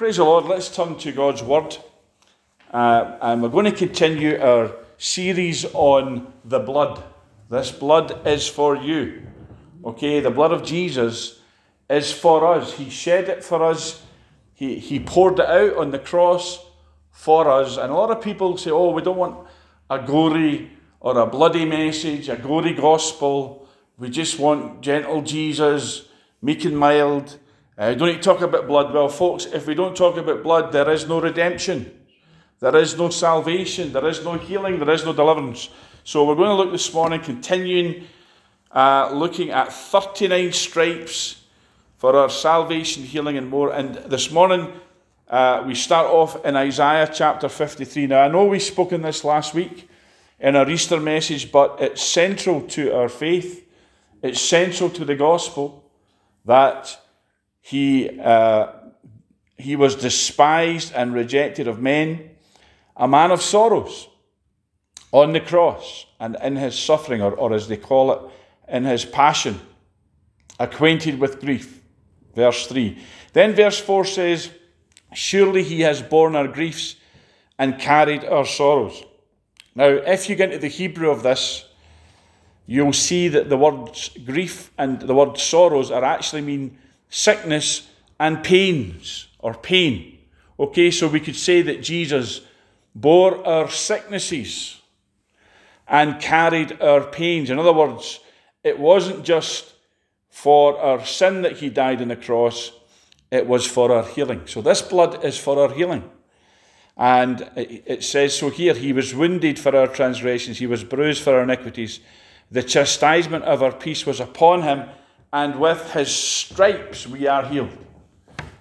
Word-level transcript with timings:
Praise 0.00 0.16
the 0.16 0.24
Lord. 0.24 0.46
Let's 0.46 0.74
turn 0.74 0.96
to 0.96 1.12
God's 1.12 1.42
Word. 1.42 1.76
Uh, 2.72 3.18
and 3.20 3.42
we're 3.42 3.50
going 3.50 3.66
to 3.66 3.70
continue 3.70 4.40
our 4.40 4.72
series 4.96 5.66
on 5.74 6.32
the 6.42 6.58
blood. 6.58 7.04
This 7.50 7.70
blood 7.70 8.26
is 8.26 8.48
for 8.48 8.76
you. 8.76 9.20
Okay, 9.84 10.20
the 10.20 10.30
blood 10.30 10.52
of 10.52 10.64
Jesus 10.64 11.42
is 11.90 12.10
for 12.10 12.46
us. 12.46 12.72
He 12.72 12.88
shed 12.88 13.28
it 13.28 13.44
for 13.44 13.62
us, 13.62 14.02
He, 14.54 14.78
he 14.78 15.00
poured 15.00 15.38
it 15.38 15.44
out 15.44 15.76
on 15.76 15.90
the 15.90 15.98
cross 15.98 16.64
for 17.10 17.50
us. 17.50 17.76
And 17.76 17.92
a 17.92 17.94
lot 17.94 18.10
of 18.10 18.24
people 18.24 18.56
say, 18.56 18.70
oh, 18.70 18.92
we 18.92 19.02
don't 19.02 19.18
want 19.18 19.46
a 19.90 19.98
gory 19.98 20.70
or 21.00 21.18
a 21.18 21.26
bloody 21.26 21.66
message, 21.66 22.30
a 22.30 22.36
gory 22.36 22.72
gospel. 22.72 23.68
We 23.98 24.08
just 24.08 24.38
want 24.38 24.80
gentle 24.80 25.20
Jesus, 25.20 26.08
meek 26.40 26.64
and 26.64 26.78
mild. 26.78 27.38
Uh, 27.80 27.94
don't 27.94 28.14
to 28.14 28.20
talk 28.20 28.42
about 28.42 28.66
blood. 28.66 28.92
Well, 28.92 29.08
folks, 29.08 29.46
if 29.46 29.66
we 29.66 29.74
don't 29.74 29.96
talk 29.96 30.18
about 30.18 30.42
blood, 30.42 30.70
there 30.70 30.90
is 30.90 31.08
no 31.08 31.18
redemption. 31.18 31.90
There 32.58 32.76
is 32.76 32.98
no 32.98 33.08
salvation. 33.08 33.90
There 33.90 34.06
is 34.06 34.22
no 34.22 34.34
healing. 34.34 34.78
There 34.78 34.90
is 34.90 35.02
no 35.02 35.14
deliverance. 35.14 35.70
So 36.04 36.26
we're 36.26 36.34
going 36.34 36.50
to 36.50 36.56
look 36.56 36.72
this 36.72 36.92
morning, 36.92 37.22
continuing 37.22 38.06
uh, 38.70 39.10
looking 39.14 39.48
at 39.48 39.72
39 39.72 40.52
stripes 40.52 41.42
for 41.96 42.14
our 42.14 42.28
salvation, 42.28 43.02
healing, 43.02 43.38
and 43.38 43.48
more. 43.48 43.72
And 43.72 43.94
this 43.94 44.30
morning, 44.30 44.70
uh, 45.28 45.64
we 45.66 45.74
start 45.74 46.06
off 46.06 46.44
in 46.44 46.56
Isaiah 46.56 47.10
chapter 47.10 47.48
53. 47.48 48.08
Now, 48.08 48.20
I 48.24 48.28
know 48.28 48.44
we 48.44 48.58
spoke 48.58 48.92
in 48.92 49.00
this 49.00 49.24
last 49.24 49.54
week 49.54 49.88
in 50.38 50.54
our 50.54 50.68
Easter 50.68 51.00
message, 51.00 51.50
but 51.50 51.78
it's 51.80 52.02
central 52.02 52.60
to 52.60 52.94
our 52.94 53.08
faith. 53.08 53.66
It's 54.22 54.38
central 54.38 54.90
to 54.90 55.06
the 55.06 55.14
gospel 55.14 55.90
that 56.44 57.00
he, 57.60 58.20
uh, 58.20 58.72
he 59.56 59.76
was 59.76 59.94
despised 59.96 60.92
and 60.94 61.14
rejected 61.14 61.68
of 61.68 61.80
men, 61.80 62.30
a 62.96 63.06
man 63.06 63.30
of 63.30 63.42
sorrows 63.42 64.08
on 65.12 65.32
the 65.32 65.40
cross 65.40 66.06
and 66.18 66.36
in 66.42 66.56
his 66.56 66.78
suffering, 66.78 67.22
or, 67.22 67.32
or 67.34 67.52
as 67.52 67.68
they 67.68 67.76
call 67.76 68.12
it, 68.12 68.20
in 68.68 68.84
his 68.84 69.04
passion, 69.04 69.60
acquainted 70.58 71.18
with 71.18 71.40
grief. 71.40 71.82
Verse 72.34 72.66
3. 72.66 72.98
Then 73.32 73.54
verse 73.54 73.80
4 73.80 74.04
says, 74.04 74.50
Surely 75.12 75.62
he 75.62 75.80
has 75.80 76.00
borne 76.00 76.36
our 76.36 76.46
griefs 76.46 76.96
and 77.58 77.78
carried 77.78 78.24
our 78.24 78.46
sorrows. 78.46 79.02
Now, 79.74 79.88
if 79.88 80.28
you 80.28 80.36
get 80.36 80.50
into 80.50 80.60
the 80.60 80.68
Hebrew 80.68 81.10
of 81.10 81.22
this, 81.22 81.64
you'll 82.66 82.92
see 82.92 83.28
that 83.28 83.48
the 83.48 83.56
words 83.56 84.10
grief 84.24 84.70
and 84.78 85.00
the 85.00 85.14
word 85.14 85.38
sorrows 85.38 85.90
are 85.90 86.04
actually 86.04 86.42
mean 86.42 86.78
sickness 87.10 87.88
and 88.18 88.42
pains 88.42 89.28
or 89.38 89.54
pain. 89.54 90.18
Okay, 90.58 90.90
so 90.90 91.08
we 91.08 91.20
could 91.20 91.36
say 91.36 91.62
that 91.62 91.82
Jesus 91.82 92.40
bore 92.94 93.46
our 93.46 93.68
sicknesses 93.70 94.80
and 95.86 96.20
carried 96.20 96.80
our 96.80 97.02
pains. 97.02 97.50
In 97.50 97.58
other 97.58 97.72
words, 97.72 98.20
it 98.62 98.78
wasn't 98.78 99.24
just 99.24 99.74
for 100.28 100.78
our 100.78 101.04
sin 101.04 101.42
that 101.42 101.58
he 101.58 101.68
died 101.68 102.00
on 102.00 102.08
the 102.08 102.16
cross, 102.16 102.72
it 103.30 103.46
was 103.46 103.66
for 103.66 103.92
our 103.92 104.04
healing. 104.04 104.46
So 104.46 104.62
this 104.62 104.82
blood 104.82 105.24
is 105.24 105.36
for 105.36 105.60
our 105.60 105.72
healing. 105.72 106.08
And 106.96 107.50
it 107.56 108.04
says 108.04 108.36
so 108.36 108.50
here 108.50 108.74
He 108.74 108.92
was 108.92 109.14
wounded 109.14 109.58
for 109.58 109.74
our 109.74 109.86
transgressions, 109.86 110.58
He 110.58 110.66
was 110.66 110.84
bruised 110.84 111.22
for 111.22 111.34
our 111.34 111.42
iniquities. 111.42 112.00
The 112.50 112.62
chastisement 112.62 113.44
of 113.44 113.62
our 113.62 113.72
peace 113.72 114.04
was 114.04 114.20
upon 114.20 114.62
Him, 114.62 114.88
and 115.32 115.60
with 115.60 115.92
His 115.92 116.14
stripes 116.14 117.06
we 117.06 117.26
are 117.26 117.44
healed. 117.44 117.76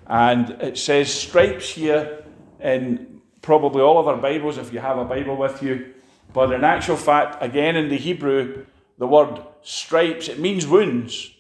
And 0.07 0.49
it 0.61 0.77
says 0.77 1.13
stripes 1.13 1.69
here 1.69 2.23
in 2.59 3.21
probably 3.41 3.81
all 3.81 3.99
of 3.99 4.07
our 4.07 4.17
Bibles, 4.17 4.57
if 4.57 4.73
you 4.73 4.79
have 4.79 4.97
a 4.97 5.05
Bible 5.05 5.35
with 5.35 5.61
you. 5.61 5.93
But 6.33 6.51
in 6.51 6.63
actual 6.63 6.97
fact, 6.97 7.43
again 7.43 7.75
in 7.75 7.89
the 7.89 7.97
Hebrew, 7.97 8.65
the 8.97 9.07
word 9.07 9.41
stripes, 9.61 10.27
it 10.27 10.39
means 10.39 10.67
wounds. 10.67 11.31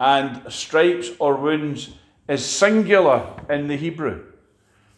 And 0.00 0.52
stripes 0.52 1.10
or 1.18 1.36
wounds 1.36 1.90
is 2.28 2.44
singular 2.44 3.34
in 3.48 3.68
the 3.68 3.76
Hebrew. 3.76 4.24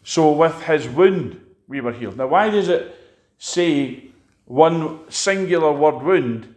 So 0.03 0.31
with 0.31 0.61
his 0.63 0.87
wound, 0.87 1.41
we 1.67 1.81
were 1.81 1.91
healed. 1.91 2.17
Now, 2.17 2.27
why 2.27 2.49
does 2.49 2.69
it 2.69 2.95
say 3.37 4.09
one 4.45 4.99
singular 5.11 5.71
word 5.71 6.03
wound 6.03 6.55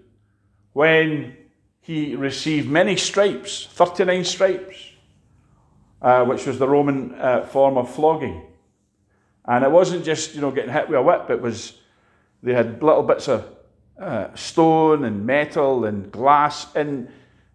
when 0.73 1.37
he 1.89 2.15
received 2.15 2.69
many 2.69 2.99
stripes, 2.99 3.67
39 3.71 4.23
stripes, 4.23 4.77
uh, 6.03 6.23
which 6.27 6.45
was 6.45 6.59
the 6.59 6.69
Roman 6.69 7.15
uh, 7.15 7.47
form 7.47 7.79
of 7.79 7.91
flogging? 7.91 8.43
And 9.47 9.65
it 9.65 9.71
wasn't 9.71 10.05
just, 10.05 10.35
you 10.35 10.43
know, 10.43 10.51
getting 10.51 10.71
hit 10.71 10.91
with 10.91 10.99
a 10.99 11.03
whip, 11.03 11.31
it 11.31 11.41
was, 11.41 11.79
they 12.43 12.53
had 12.53 12.83
little 12.83 13.03
bits 13.03 13.27
of 13.27 13.47
uh, 13.99 14.35
stone 14.35 15.05
and 15.05 15.25
metal 15.25 15.87
and 15.87 16.13
glass 16.13 16.77
in, 16.77 17.11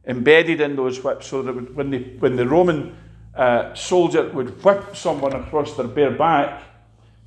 embedded 0.08 0.62
in 0.62 0.76
those 0.76 1.04
whips 1.04 1.28
so 1.28 1.44
that 1.44 1.76
when, 1.76 1.92
they, 1.92 2.00
when 2.18 2.36
the 2.36 2.48
Roman 2.48 2.98
uh, 3.36 3.76
soldier 3.76 4.28
would 4.30 4.64
whip 4.64 4.96
someone 4.96 5.34
across 5.34 5.78
their 5.78 5.86
bare 5.86 6.10
back, 6.10 6.64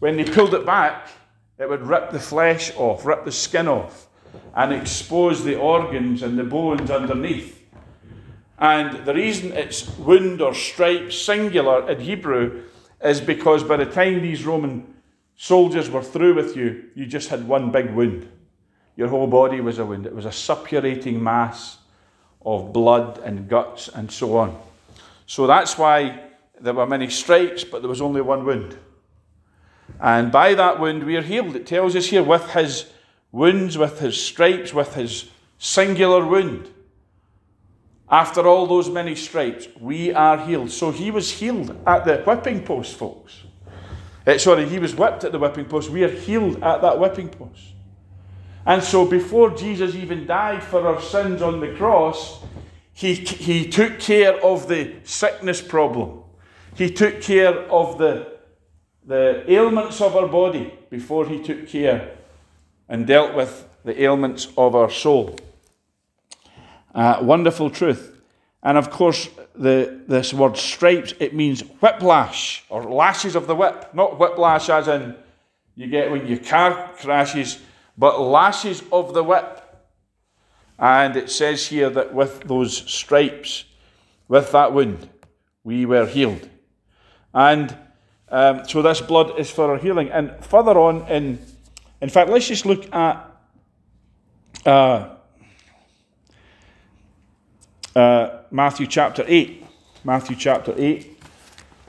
when 0.00 0.16
they 0.16 0.24
pulled 0.24 0.54
it 0.54 0.66
back, 0.66 1.06
it 1.56 1.68
would 1.68 1.82
rip 1.82 2.10
the 2.10 2.18
flesh 2.18 2.74
off, 2.74 3.06
rip 3.06 3.24
the 3.24 3.30
skin 3.30 3.68
off, 3.68 4.08
and 4.54 4.72
expose 4.72 5.44
the 5.44 5.56
organs 5.56 6.22
and 6.22 6.38
the 6.38 6.44
bones 6.44 6.90
underneath. 6.90 7.64
And 8.58 9.04
the 9.04 9.14
reason 9.14 9.52
it's 9.52 9.86
wound 9.98 10.40
or 10.40 10.54
stripe 10.54 11.12
singular 11.12 11.90
in 11.90 12.00
Hebrew 12.00 12.64
is 13.02 13.20
because 13.20 13.62
by 13.62 13.76
the 13.76 13.86
time 13.86 14.22
these 14.22 14.44
Roman 14.44 14.94
soldiers 15.36 15.90
were 15.90 16.02
through 16.02 16.34
with 16.34 16.56
you, 16.56 16.84
you 16.94 17.06
just 17.06 17.28
had 17.28 17.46
one 17.46 17.70
big 17.70 17.90
wound. 17.90 18.28
Your 18.96 19.08
whole 19.08 19.26
body 19.26 19.60
was 19.60 19.78
a 19.78 19.84
wound. 19.84 20.06
It 20.06 20.14
was 20.14 20.24
a 20.24 20.30
suppurating 20.30 21.20
mass 21.20 21.78
of 22.44 22.72
blood 22.72 23.18
and 23.18 23.48
guts 23.48 23.88
and 23.88 24.10
so 24.10 24.38
on. 24.38 24.58
So 25.26 25.46
that's 25.46 25.76
why 25.76 26.22
there 26.60 26.72
were 26.72 26.86
many 26.86 27.10
stripes, 27.10 27.64
but 27.64 27.82
there 27.82 27.90
was 27.90 28.00
only 28.00 28.22
one 28.22 28.46
wound. 28.46 28.78
And 30.00 30.32
by 30.32 30.54
that 30.54 30.80
wound 30.80 31.04
we 31.04 31.16
are 31.16 31.22
healed. 31.22 31.56
It 31.56 31.66
tells 31.66 31.94
us 31.94 32.06
here 32.06 32.22
with 32.22 32.50
his 32.50 32.86
wounds, 33.32 33.76
with 33.76 34.00
his 34.00 34.20
stripes, 34.20 34.72
with 34.72 34.94
his 34.94 35.30
singular 35.58 36.24
wound. 36.24 36.68
After 38.08 38.46
all 38.46 38.66
those 38.66 38.88
many 38.88 39.14
stripes, 39.16 39.66
we 39.80 40.12
are 40.12 40.38
healed. 40.38 40.70
So 40.70 40.92
he 40.92 41.10
was 41.10 41.30
healed 41.30 41.76
at 41.86 42.04
the 42.04 42.18
whipping 42.18 42.62
post, 42.64 42.96
folks. 42.96 43.42
Uh, 44.26 44.38
sorry, 44.38 44.68
he 44.68 44.78
was 44.78 44.94
whipped 44.94 45.24
at 45.24 45.32
the 45.32 45.38
whipping 45.38 45.64
post. 45.64 45.90
We 45.90 46.04
are 46.04 46.10
healed 46.10 46.62
at 46.62 46.82
that 46.82 46.98
whipping 46.98 47.28
post. 47.28 47.62
And 48.64 48.82
so 48.82 49.06
before 49.06 49.50
Jesus 49.50 49.94
even 49.94 50.26
died 50.26 50.62
for 50.62 50.86
our 50.86 51.00
sins 51.00 51.42
on 51.42 51.60
the 51.60 51.74
cross, 51.74 52.40
he, 52.92 53.14
he 53.14 53.68
took 53.68 54.00
care 54.00 54.34
of 54.44 54.68
the 54.68 54.94
sickness 55.04 55.60
problem. 55.60 56.22
He 56.74 56.90
took 56.90 57.20
care 57.20 57.54
of 57.70 57.98
the, 57.98 58.38
the 59.04 59.44
ailments 59.50 60.00
of 60.00 60.16
our 60.16 60.26
body 60.26 60.74
before 60.90 61.26
he 61.26 61.42
took 61.42 61.68
care 61.68 62.15
and 62.88 63.06
dealt 63.06 63.34
with 63.34 63.68
the 63.84 64.02
ailments 64.02 64.48
of 64.56 64.74
our 64.74 64.90
soul. 64.90 65.38
Uh, 66.94 67.18
wonderful 67.22 67.70
truth. 67.70 68.16
And 68.62 68.78
of 68.78 68.90
course, 68.90 69.28
the, 69.54 70.00
this 70.08 70.34
word 70.34 70.56
stripes, 70.56 71.14
it 71.20 71.34
means 71.34 71.60
whiplash 71.80 72.64
or 72.68 72.82
lashes 72.82 73.36
of 73.36 73.46
the 73.46 73.54
whip. 73.54 73.94
Not 73.94 74.18
whiplash 74.18 74.68
as 74.68 74.88
in 74.88 75.14
you 75.76 75.86
get 75.86 76.10
when 76.10 76.26
your 76.26 76.38
car 76.38 76.90
crashes, 76.98 77.60
but 77.96 78.20
lashes 78.20 78.82
of 78.90 79.14
the 79.14 79.22
whip. 79.22 79.62
And 80.78 81.16
it 81.16 81.30
says 81.30 81.66
here 81.68 81.90
that 81.90 82.12
with 82.12 82.40
those 82.44 82.76
stripes, 82.90 83.64
with 84.28 84.52
that 84.52 84.72
wound, 84.72 85.08
we 85.64 85.86
were 85.86 86.06
healed. 86.06 86.48
And 87.32 87.76
um, 88.28 88.66
so 88.66 88.82
this 88.82 89.00
blood 89.00 89.38
is 89.38 89.50
for 89.50 89.70
our 89.70 89.78
healing. 89.78 90.10
And 90.10 90.34
further 90.44 90.78
on, 90.78 91.06
in, 91.08 91.38
in 92.00 92.08
fact, 92.08 92.30
let's 92.30 92.48
just 92.48 92.66
look 92.66 92.92
at 92.94 93.30
uh, 94.64 95.16
uh, 97.94 98.38
Matthew 98.50 98.86
chapter 98.86 99.24
8. 99.26 99.64
Matthew 100.04 100.36
chapter 100.36 100.74
8. 100.76 101.22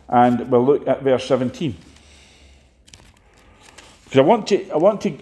And 0.09 0.50
we'll 0.50 0.65
look 0.65 0.88
at 0.88 1.04
verse 1.04 1.25
17. 1.25 1.75
Because 4.06 4.18
I 4.18 4.21
want 4.21 4.48
to, 4.48 4.69
I 4.69 4.77
want 4.77 5.01
to 5.01 5.18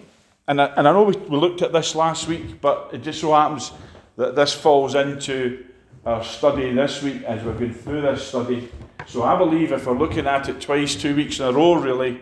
and 0.48 0.60
I, 0.60 0.66
and 0.76 0.86
I 0.86 0.92
know 0.92 1.02
we, 1.02 1.16
we 1.16 1.36
looked 1.36 1.62
at 1.62 1.72
this 1.72 1.94
last 1.94 2.28
week, 2.28 2.60
but 2.60 2.90
it 2.92 3.02
just 3.02 3.20
so 3.20 3.32
happens 3.34 3.72
that 4.16 4.36
this 4.36 4.54
falls 4.54 4.94
into 4.94 5.64
our 6.04 6.22
study 6.22 6.72
this 6.72 7.02
week 7.02 7.22
as 7.24 7.42
we've 7.42 7.58
been 7.58 7.74
through 7.74 8.02
this 8.02 8.28
study. 8.28 8.70
So 9.08 9.24
I 9.24 9.36
believe 9.36 9.72
if 9.72 9.86
we're 9.86 9.98
looking 9.98 10.26
at 10.26 10.48
it 10.48 10.60
twice, 10.60 10.94
two 10.94 11.16
weeks 11.16 11.40
in 11.40 11.46
a 11.46 11.52
row, 11.52 11.74
really, 11.74 12.20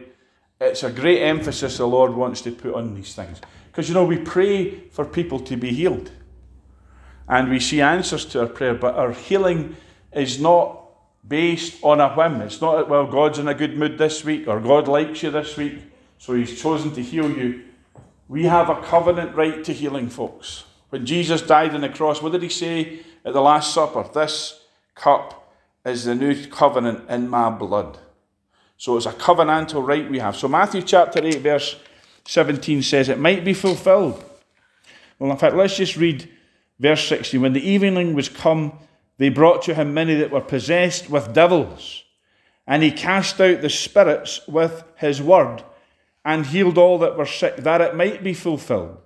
it's 0.61 0.83
a 0.83 0.91
great 0.91 1.23
emphasis 1.23 1.79
the 1.79 1.87
Lord 1.87 2.15
wants 2.15 2.41
to 2.43 2.53
put 2.53 2.75
on 2.75 2.95
these 2.95 3.15
things. 3.15 3.41
Because, 3.71 3.89
you 3.89 3.95
know, 3.95 4.05
we 4.05 4.19
pray 4.19 4.81
for 4.91 5.05
people 5.05 5.41
to 5.41 5.56
be 5.56 5.73
healed. 5.73 6.12
And 7.29 7.51
we 7.51 7.59
see 7.59 7.81
answers 7.81 8.25
to 8.27 8.41
our 8.41 8.47
prayer, 8.47 8.75
but 8.75 8.95
our 8.95 9.12
healing 9.12 9.77
is 10.12 10.41
not 10.41 10.81
based 11.27 11.83
on 11.83 12.01
a 12.01 12.15
whim. 12.15 12.41
It's 12.43 12.61
not, 12.61 12.89
well, 12.89 13.06
God's 13.06 13.39
in 13.39 13.49
a 13.49 13.55
good 13.55 13.77
mood 13.77 13.99
this 13.99 14.25
week 14.25 14.47
or 14.47 14.61
God 14.61 14.89
likes 14.89 15.23
you 15.23 15.31
this 15.31 15.56
week, 15.56 15.79
so 16.19 16.35
He's 16.35 16.61
chosen 16.61 16.93
to 16.95 17.03
heal 17.03 17.31
you. 17.31 17.65
We 18.29 18.45
have 18.45 18.71
a 18.71 18.81
covenant 18.83 19.35
right 19.35 19.65
to 19.65 19.73
healing, 19.73 20.09
folks. 20.09 20.65
When 20.91 21.06
Jesus 21.06 21.43
died 21.43 21.75
on 21.75 21.81
the 21.81 21.89
cross, 21.89 22.23
what 22.23 22.33
did 22.33 22.43
He 22.43 22.49
say 22.49 23.01
at 23.25 23.33
the 23.33 23.41
Last 23.41 23.73
Supper? 23.75 24.06
This 24.12 24.61
cup 24.95 25.53
is 25.85 26.05
the 26.05 26.15
new 26.15 26.47
covenant 26.47 27.09
in 27.11 27.29
my 27.29 27.51
blood. 27.51 27.99
So 28.84 28.98
it's 28.98 29.06
a 29.06 29.12
covenantal 29.12 29.86
right 29.86 30.10
we 30.10 30.19
have. 30.19 30.36
So 30.36 30.46
Matthew 30.46 30.82
chapter 30.82 31.25
8, 31.25 31.40
verse 31.40 31.76
17 32.26 32.82
says 32.82 33.08
it 33.08 33.19
might 33.19 33.42
be 33.42 33.54
fulfilled. 33.54 34.22
Well, 35.19 35.31
in 35.31 35.38
fact, 35.38 35.56
let's 35.56 35.78
just 35.78 35.96
read 35.96 36.28
verse 36.78 37.08
16. 37.08 37.40
When 37.40 37.54
the 37.54 37.66
evening 37.66 38.12
was 38.12 38.28
come, 38.28 38.78
they 39.16 39.31
brought 39.31 39.62
to 39.62 39.75
him 39.75 39.94
many 39.94 40.16
that 40.16 40.31
were 40.31 40.42
possessed 40.42 41.08
with 41.08 41.32
devils, 41.32 42.04
and 42.66 42.82
he 42.82 42.90
cast 42.90 43.40
out 43.40 43.62
the 43.62 43.70
spirits 43.70 44.46
with 44.46 44.84
his 44.96 45.22
word, 45.22 45.62
and 46.22 46.44
healed 46.44 46.76
all 46.76 46.98
that 46.98 47.16
were 47.16 47.25
sick, 47.25 47.56
that 47.56 47.81
it 47.81 47.96
might 47.96 48.22
be 48.22 48.34
fulfilled, 48.34 48.98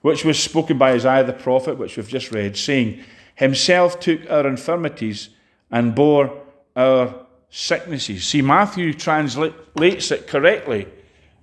which 0.00 0.24
was 0.24 0.36
spoken 0.36 0.78
by 0.78 0.90
Isaiah 0.90 1.22
the 1.22 1.32
prophet, 1.32 1.78
which 1.78 1.96
we've 1.96 2.08
just 2.08 2.32
read, 2.32 2.56
saying, 2.56 3.04
Himself 3.36 4.00
took 4.00 4.28
our 4.28 4.48
infirmities 4.48 5.28
and 5.70 5.94
bore 5.94 6.42
our 6.74 7.25
sicknesses. 7.50 8.24
See, 8.24 8.42
Matthew 8.42 8.92
translates 8.92 10.10
it 10.10 10.26
correctly 10.26 10.88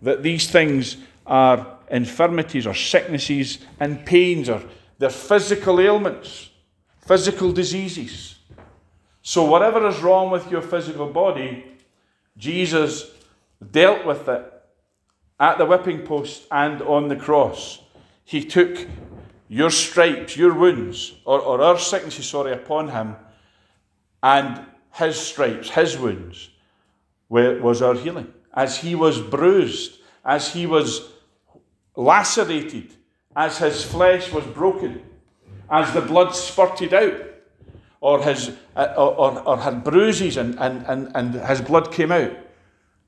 that 0.02 0.24
these 0.24 0.50
things 0.50 0.98
are 1.26 1.78
infirmities 1.90 2.68
or 2.68 2.74
sicknesses 2.74 3.60
and 3.80 4.06
pains 4.06 4.50
or 4.50 4.62
they're 5.00 5.10
physical 5.10 5.80
ailments 5.80 6.50
physical 7.06 7.52
diseases. 7.52 8.36
So, 9.22 9.46
whatever 9.46 9.88
is 9.88 10.00
wrong 10.02 10.32
with 10.32 10.50
your 10.52 10.62
physical 10.62 11.08
body, 11.08 11.66
Jesus 12.38 13.12
dealt 13.72 14.06
with 14.06 14.28
it 14.28 14.52
at 15.40 15.58
the 15.58 15.66
whipping 15.66 16.06
post 16.06 16.46
and 16.52 16.82
on 16.82 17.08
the 17.08 17.16
cross. 17.16 17.80
He 18.26 18.44
took 18.44 18.88
your 19.48 19.70
stripes, 19.70 20.36
your 20.36 20.54
wounds, 20.54 21.14
or, 21.26 21.40
or 21.40 21.62
our 21.62 21.78
sicknesses, 21.78 22.26
sorry, 22.26 22.54
upon 22.54 22.90
him, 22.90 23.16
and 24.22 24.66
his 24.94 25.20
stripes, 25.20 25.70
his 25.70 25.98
wounds, 25.98 26.50
was 27.30 27.82
our 27.82 27.96
healing. 27.96 28.32
As 28.54 28.78
he 28.78 28.96
was 28.96 29.20
bruised, 29.20 30.00
as 30.24 30.54
he 30.54 30.66
was 30.66 31.10
lacerated, 31.96 32.94
as 33.36 33.58
his 33.58 33.84
flesh 33.84 34.32
was 34.32 34.46
broken, 34.46 35.02
as 35.70 35.92
the 35.94 36.02
blood 36.02 36.36
spurted 36.36 36.94
out, 36.94 37.20
or, 38.02 38.22
his, 38.22 38.52
uh, 38.76 38.94
or, 38.98 39.40
or 39.48 39.58
had 39.58 39.84
bruises 39.84 40.38
and, 40.38 40.60
and, 40.60 40.86
and, 40.88 41.12
and 41.16 41.34
his 41.34 41.62
blood 41.62 41.92
came 41.92 42.12
out. 42.12 42.32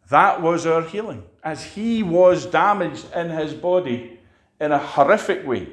That 0.09 0.41
was 0.41 0.65
our 0.65 0.81
healing. 0.83 1.23
As 1.43 1.63
he 1.63 2.01
was 2.01 2.45
damaged 2.45 3.05
in 3.13 3.29
his 3.29 3.53
body 3.53 4.19
in 4.59 4.71
a 4.71 4.79
horrific 4.79 5.45
way. 5.45 5.67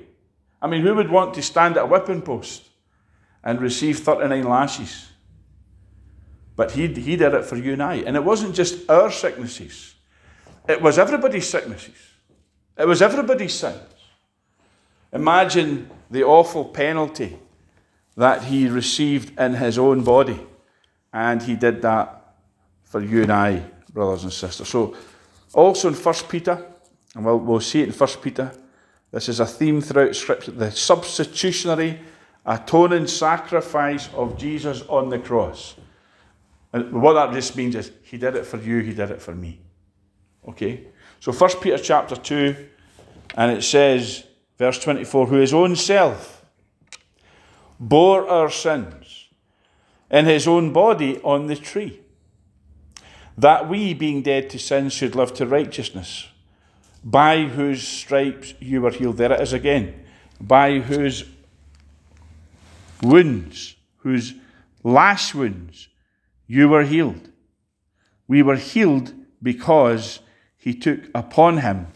I 0.61 0.67
mean, 0.67 0.83
who 0.83 0.95
would 0.97 1.11
want 1.11 1.35
to 1.35 1.43
stand 1.43 1.77
at 1.77 1.85
a 1.85 1.87
whipping 1.87 2.23
post 2.23 2.69
and 3.45 3.61
receive 3.61 4.01
39 4.01 4.43
lashes? 4.43 5.12
But 6.55 6.73
he, 6.73 6.87
he 6.87 7.17
did 7.17 7.35
it 7.35 7.45
for 7.45 7.57
you 7.57 7.73
and 7.73 7.83
I. 7.83 7.97
And 7.97 8.17
it 8.17 8.25
wasn't 8.25 8.55
just 8.55 8.89
our 8.91 9.11
sicknesses, 9.11 9.95
it 10.69 10.81
was 10.81 10.99
everybody's 10.99 11.49
sicknesses. 11.49 11.97
It 12.79 12.87
was 12.87 13.03
everybody's 13.03 13.53
sins. 13.53 13.79
Imagine 15.13 15.91
the 16.11 16.25
awful 16.25 16.65
penalty 16.65 17.39
that 18.17 18.45
he 18.45 18.69
received 18.69 19.39
in 19.39 19.55
his 19.55 19.79
own 19.79 20.03
body. 20.03 20.41
And 21.13 21.43
he 21.43 21.55
did 21.55 21.83
that 21.83 22.37
for 22.85 23.01
you 23.03 23.23
and 23.23 23.33
I, 23.33 23.63
brothers 23.93 24.25
and 24.25 24.33
sisters. 24.33 24.69
So, 24.69 24.97
also 25.53 25.89
in 25.89 25.95
1 25.95 26.15
Peter, 26.29 26.65
and 27.15 27.25
we'll, 27.25 27.39
we'll 27.39 27.61
see 27.61 27.83
it 27.83 27.89
in 27.89 27.95
1 27.95 28.09
Peter, 28.23 28.53
this 29.11 29.29
is 29.29 29.41
a 29.41 29.47
theme 29.47 29.83
throughout 29.83 30.17
Scripture 30.17 30.53
the 30.53 30.71
substitutionary, 30.71 32.01
atoning 32.47 33.07
sacrifice 33.07 34.09
of 34.15 34.39
Jesus 34.39 34.83
on 34.89 35.11
the 35.11 35.19
cross. 35.19 35.77
And 36.73 36.93
what 37.03 37.15
that 37.15 37.33
just 37.33 37.57
means 37.57 37.75
is, 37.75 37.93
He 38.03 38.19
did 38.19 38.35
it 38.35 38.47
for 38.47 38.57
you, 38.59 38.79
He 38.81 38.95
did 38.95 39.11
it 39.11 39.21
for 39.21 39.35
me. 39.35 39.61
Okay? 40.49 40.87
So 41.21 41.33
1 41.33 41.51
Peter 41.61 41.79
chapter 41.79 42.17
2, 42.17 42.57
and 43.37 43.53
it 43.53 43.63
says, 43.63 44.25
Verse 44.63 44.79
24 44.79 45.27
Who 45.27 45.37
his 45.37 45.53
own 45.53 45.75
self 45.75 46.45
bore 47.81 48.29
our 48.29 48.49
sins 48.49 49.29
in 50.09 50.25
his 50.25 50.47
own 50.47 50.73
body 50.73 51.19
on 51.23 51.49
the 51.49 51.57
tree, 51.57 52.01
that 53.37 53.69
we, 53.69 53.93
being 53.93 54.23
dead 54.23 54.49
to 54.51 54.61
sin, 54.61 54.89
should 54.89 55.17
live 55.17 55.35
to 55.35 55.47
righteousness, 55.47 56.29
by 57.03 57.43
whose 57.43 57.83
stripes 57.83 58.55
you 58.61 58.83
were 58.83 58.93
healed. 58.93 59.17
There 59.17 59.33
it 59.33 59.41
is 59.41 59.53
again. 59.53 60.05
By 60.41 60.79
whose 60.79 61.25
wounds, 63.03 63.75
whose 63.97 64.35
lash 64.85 65.35
wounds, 65.35 65.89
you 66.47 66.69
were 66.69 66.85
healed. 66.85 67.31
We 68.27 68.43
were 68.43 68.57
healed 68.57 69.15
because 69.43 70.21
he 70.57 70.75
took 70.75 71.01
upon 71.15 71.59
him 71.59 71.89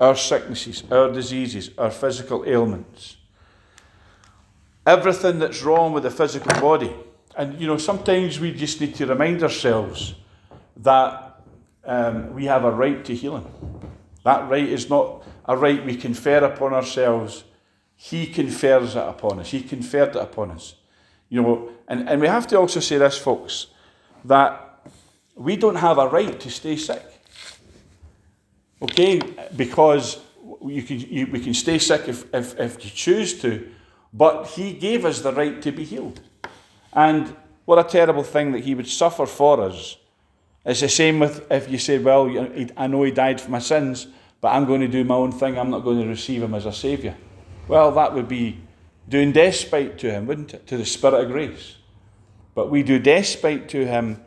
our 0.00 0.16
sicknesses, 0.16 0.82
our 0.90 1.12
diseases, 1.12 1.70
our 1.76 1.90
physical 1.90 2.42
ailments. 2.46 3.18
Everything 4.86 5.38
that's 5.38 5.62
wrong 5.62 5.92
with 5.92 6.04
the 6.04 6.10
physical 6.10 6.58
body. 6.58 6.92
And, 7.36 7.60
you 7.60 7.66
know, 7.66 7.76
sometimes 7.76 8.40
we 8.40 8.52
just 8.52 8.80
need 8.80 8.94
to 8.94 9.06
remind 9.06 9.42
ourselves 9.42 10.14
that 10.78 11.42
um, 11.84 12.34
we 12.34 12.46
have 12.46 12.64
a 12.64 12.70
right 12.70 13.04
to 13.04 13.14
healing. 13.14 13.46
That 14.24 14.48
right 14.48 14.66
is 14.66 14.88
not 14.88 15.22
a 15.44 15.56
right 15.56 15.84
we 15.84 15.96
confer 15.96 16.38
upon 16.38 16.72
ourselves. 16.72 17.44
He 17.94 18.26
confers 18.26 18.96
it 18.96 19.06
upon 19.06 19.40
us. 19.40 19.50
He 19.50 19.62
conferred 19.62 20.10
it 20.10 20.16
upon 20.16 20.52
us. 20.52 20.76
You 21.30 21.42
know, 21.42 21.70
and, 21.88 22.08
and 22.08 22.20
we 22.20 22.26
have 22.26 22.46
to 22.48 22.58
also 22.58 22.80
say 22.80 22.98
this, 22.98 23.16
folks, 23.16 23.68
that 24.24 24.82
we 25.34 25.56
don't 25.56 25.76
have 25.76 25.96
a 25.96 26.06
right 26.06 26.38
to 26.38 26.50
stay 26.50 26.76
sick. 26.76 27.02
Okay, 28.82 29.20
because 29.56 30.18
you 30.64 30.82
can, 30.82 31.00
you, 31.00 31.26
we 31.26 31.40
can 31.40 31.54
stay 31.54 31.78
sick 31.78 32.08
if, 32.08 32.32
if, 32.34 32.58
if 32.58 32.84
you 32.84 32.90
choose 32.90 33.40
to, 33.40 33.70
but 34.12 34.48
He 34.48 34.72
gave 34.72 35.04
us 35.04 35.20
the 35.20 35.32
right 35.32 35.62
to 35.62 35.70
be 35.70 35.84
healed. 35.84 36.20
And 36.92 37.36
what 37.64 37.78
a 37.78 37.88
terrible 37.88 38.24
thing 38.24 38.52
that 38.52 38.64
He 38.64 38.74
would 38.74 38.88
suffer 38.88 39.24
for 39.24 39.62
us. 39.62 39.96
It's 40.64 40.80
the 40.80 40.88
same 40.88 41.20
with 41.20 41.50
if 41.50 41.70
you 41.70 41.78
say, 41.78 41.98
Well, 41.98 42.28
I 42.76 42.86
know 42.86 43.02
He 43.04 43.12
died 43.12 43.40
for 43.40 43.50
my 43.50 43.60
sins, 43.60 44.08
but 44.40 44.48
I'm 44.48 44.64
going 44.64 44.80
to 44.80 44.88
do 44.88 45.04
my 45.04 45.14
own 45.14 45.32
thing, 45.32 45.58
I'm 45.58 45.70
not 45.70 45.84
going 45.84 46.00
to 46.00 46.08
receive 46.08 46.42
Him 46.42 46.54
as 46.54 46.66
a 46.66 46.72
Saviour. 46.72 47.14
Well, 47.68 47.92
that 47.92 48.14
would 48.14 48.28
be 48.28 48.58
doing 49.10 49.32
despite 49.32 49.98
to 49.98 50.10
Him, 50.10 50.26
wouldn't 50.26 50.54
it? 50.54 50.66
To 50.68 50.76
the 50.76 50.86
Spirit 50.86 51.24
of 51.24 51.30
grace. 51.30 51.76
But 52.54 52.70
we 52.70 52.82
do 52.82 52.98
despite 52.98 53.68
to 53.70 53.84
Him 53.84 54.22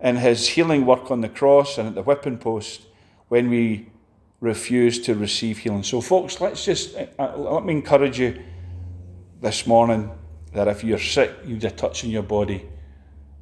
in 0.00 0.16
His 0.16 0.48
healing 0.48 0.86
work 0.86 1.10
on 1.10 1.22
the 1.22 1.28
cross 1.28 1.78
and 1.78 1.88
at 1.88 1.94
the 1.94 2.02
whipping 2.02 2.38
post 2.38 2.82
when 3.28 3.48
we 3.50 3.90
refuse 4.40 5.00
to 5.00 5.14
receive 5.14 5.58
healing. 5.58 5.82
So, 5.82 6.00
folks, 6.00 6.40
let's 6.40 6.64
just 6.64 6.94
uh, 6.94 7.06
uh, 7.18 7.36
let 7.36 7.64
me 7.64 7.72
encourage 7.72 8.20
you 8.20 8.42
this 9.40 9.66
morning 9.66 10.10
that 10.52 10.68
if 10.68 10.84
you're 10.84 10.98
sick, 10.98 11.32
you 11.44 11.54
need 11.54 11.64
a 11.64 11.70
touch 11.70 12.04
in 12.04 12.10
your 12.10 12.22
body, 12.22 12.66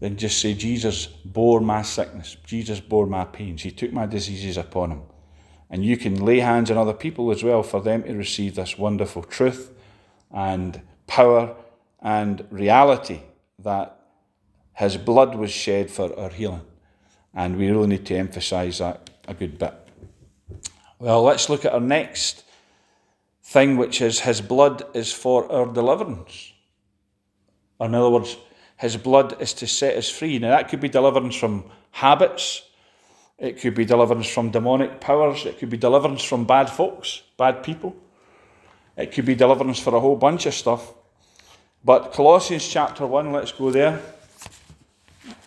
then 0.01 0.17
just 0.17 0.41
say, 0.41 0.55
Jesus 0.55 1.07
bore 1.07 1.61
my 1.61 1.83
sickness, 1.83 2.37
Jesus 2.47 2.81
bore 2.81 3.07
my 3.07 3.25
pains, 3.25 3.63
He 3.63 3.73
took 3.73 3.93
my 3.93 4.07
diseases 4.07 4.57
upon 4.57 4.93
Him. 4.93 5.03
And 5.71 5.85
you 5.85 5.97
can 5.97 6.25
lay 6.25 6.39
hands 6.39 6.71
on 6.71 6.79
other 6.79 6.93
people 6.93 7.33
as 7.33 7.43
well 7.43 7.65
for 7.65 7.81
them 7.81 8.05
to 8.05 8.15
receive 8.15 8.55
this 8.55 8.79
wonderful 8.79 9.25
truth 9.25 9.74
and 10.35 10.83
power 11.07 11.55
and 12.03 12.47
reality 12.51 13.21
that 13.61 13.97
His 14.75 14.97
blood 14.97 15.37
was 15.37 15.53
shed 15.53 15.91
for 15.91 16.19
our 16.19 16.29
healing. 16.29 16.67
And 17.33 17.57
we 17.57 17.71
really 17.71 17.87
need 17.87 18.07
to 18.07 18.17
emphasize 18.17 18.79
that 18.79 19.11
a 19.27 19.35
good 19.35 19.59
bit. 19.59 19.75
Well, 20.99 21.23
let's 21.23 21.49
look 21.49 21.65
at 21.65 21.73
our 21.73 21.81
next 21.81 22.45
thing, 23.43 23.77
which 23.77 24.01
is 24.01 24.21
His 24.21 24.41
blood 24.41 24.83
is 24.93 25.13
for 25.13 25.51
our 25.51 25.67
deliverance. 25.67 26.53
In 27.81 27.95
other 27.95 28.11
words, 28.11 28.37
His 28.77 28.97
blood 28.97 29.41
is 29.41 29.53
to 29.55 29.67
set 29.67 29.97
us 29.97 30.11
free. 30.11 30.39
Now, 30.39 30.51
that 30.51 30.69
could 30.69 30.81
be 30.81 30.89
deliverance 30.89 31.37
from 31.37 31.71
habits, 31.93 32.63
it 33.39 33.61
could 33.61 33.75
be 33.75 33.85
deliverance 33.85 34.29
from 34.29 34.51
demonic 34.51 35.01
powers, 35.01 35.47
it 35.47 35.59
could 35.59 35.71
be 35.71 35.77
deliverance 35.77 36.25
from 36.25 36.45
bad 36.45 36.69
folks, 36.71 37.23
bad 37.37 37.63
people, 37.63 37.95
it 38.97 39.13
could 39.13 39.25
be 39.25 39.35
deliverance 39.35 39.79
for 39.79 39.95
a 39.95 40.01
whole 40.01 40.17
bunch 40.17 40.47
of 40.47 40.55
stuff. 40.55 40.93
But 41.85 42.13
Colossians 42.13 42.67
chapter 42.67 43.07
1, 43.07 43.33
let's 43.33 43.53
go 43.53 43.71
there. 43.71 44.01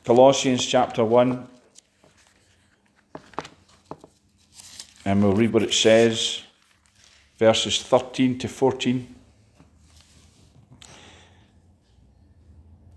Colossians 0.03 0.65
chapter 0.65 1.03
1. 1.03 1.47
And 5.05 5.23
we'll 5.23 5.33
read 5.33 5.53
what 5.53 5.63
it 5.63 5.73
says, 5.73 6.41
verses 7.37 7.81
13 7.81 8.37
to 8.39 8.47
14. 8.47 9.15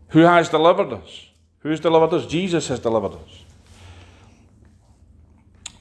Who 0.09 0.21
has 0.21 0.49
delivered 0.49 0.93
us 0.93 1.31
Who's 1.61 1.81
delivered 1.81 2.15
us? 2.15 2.27
Jesus 2.27 2.69
has 2.69 2.81
delivered 2.81 3.13
us. 3.13 3.45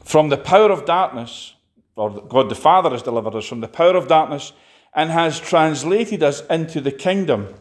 From 0.03 0.29
the 0.29 0.38
power 0.38 0.71
of 0.71 0.85
darkness, 0.85 1.53
or 2.00 2.10
God 2.10 2.50
the 2.50 2.56
Father 2.56 2.89
has 2.91 3.03
delivered 3.03 3.36
us 3.36 3.46
from 3.46 3.60
the 3.60 3.68
power 3.68 3.96
of 3.96 4.08
darkness 4.08 4.53
and 4.94 5.10
has 5.10 5.39
translated 5.39 6.24
us 6.24 6.46
into 6.48 6.79
the 6.82 6.91
kingdom 6.91 7.53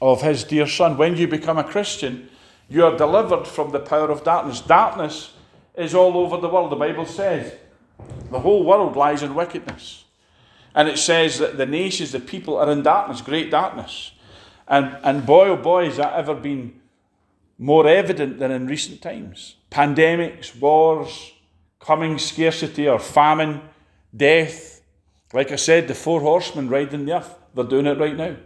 of 0.00 0.22
his 0.22 0.44
dear 0.44 0.66
Son. 0.66 0.96
When 0.96 1.16
you 1.16 1.26
become 1.26 1.58
a 1.58 1.64
Christian, 1.64 2.28
you 2.68 2.84
are 2.84 2.96
delivered 2.96 3.46
from 3.46 3.72
the 3.72 3.80
power 3.80 4.10
of 4.10 4.24
darkness. 4.24 4.60
Darkness 4.60 5.34
is 5.74 5.94
all 5.94 6.16
over 6.16 6.36
the 6.36 6.48
world. 6.48 6.70
The 6.70 6.76
Bible 6.76 7.04
says 7.04 7.52
the 8.30 8.40
whole 8.40 8.64
world 8.64 8.96
lies 8.96 9.22
in 9.22 9.34
wickedness. 9.34 10.04
And 10.74 10.88
it 10.88 10.98
says 10.98 11.38
that 11.38 11.56
the 11.56 11.66
nations, 11.66 12.12
the 12.12 12.20
people 12.20 12.56
are 12.56 12.70
in 12.70 12.82
darkness, 12.82 13.22
great 13.22 13.50
darkness. 13.50 14.12
And, 14.66 14.96
and 15.02 15.26
boy, 15.26 15.48
oh 15.48 15.56
boy, 15.56 15.86
has 15.86 15.98
that 15.98 16.14
ever 16.14 16.34
been 16.34 16.80
more 17.58 17.86
evident 17.86 18.38
than 18.38 18.50
in 18.50 18.66
recent 18.66 19.02
times. 19.02 19.56
Pandemics, 19.70 20.58
wars, 20.58 21.33
coming 21.84 22.18
scarcity 22.18 22.88
or 22.88 22.98
famine, 22.98 23.60
death. 24.16 24.80
Like 25.32 25.52
I 25.52 25.56
said, 25.56 25.86
the 25.86 25.94
four 25.94 26.20
horsemen 26.20 26.68
riding 26.68 27.04
the 27.04 27.16
earth, 27.16 27.34
they're 27.54 27.64
doing 27.64 27.86
it 27.86 27.98
right 27.98 28.16
now. 28.16 28.36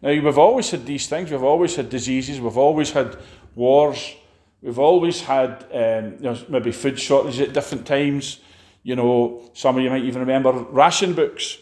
Now, 0.00 0.08
we've 0.08 0.38
always 0.38 0.70
had 0.70 0.84
these 0.84 1.06
things. 1.06 1.30
We've 1.30 1.44
always 1.44 1.76
had 1.76 1.88
diseases. 1.88 2.40
We've 2.40 2.58
always 2.58 2.90
had 2.90 3.16
wars. 3.54 4.14
We've 4.60 4.78
always 4.78 5.20
had 5.20 5.64
um, 5.72 6.14
you 6.14 6.22
know, 6.22 6.38
maybe 6.48 6.72
food 6.72 6.98
shortages 6.98 7.40
at 7.40 7.52
different 7.52 7.86
times. 7.86 8.40
You 8.82 8.96
know, 8.96 9.50
some 9.54 9.76
of 9.76 9.82
you 9.82 9.90
might 9.90 10.04
even 10.04 10.20
remember 10.20 10.50
ration 10.52 11.14
books 11.14 11.58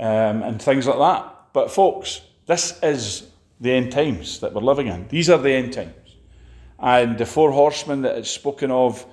um, 0.00 0.42
and 0.42 0.60
things 0.60 0.88
like 0.88 0.98
that. 0.98 1.34
But, 1.52 1.70
folks, 1.70 2.22
this 2.46 2.76
is 2.82 3.30
the 3.60 3.72
end 3.72 3.92
times 3.92 4.40
that 4.40 4.52
we're 4.52 4.62
living 4.62 4.88
in. 4.88 5.06
These 5.08 5.30
are 5.30 5.38
the 5.38 5.52
end 5.52 5.74
times. 5.74 5.92
And 6.80 7.18
the 7.18 7.26
four 7.26 7.52
horsemen 7.52 8.02
that 8.02 8.16
it's 8.16 8.30
spoken 8.30 8.72
of 8.72 9.06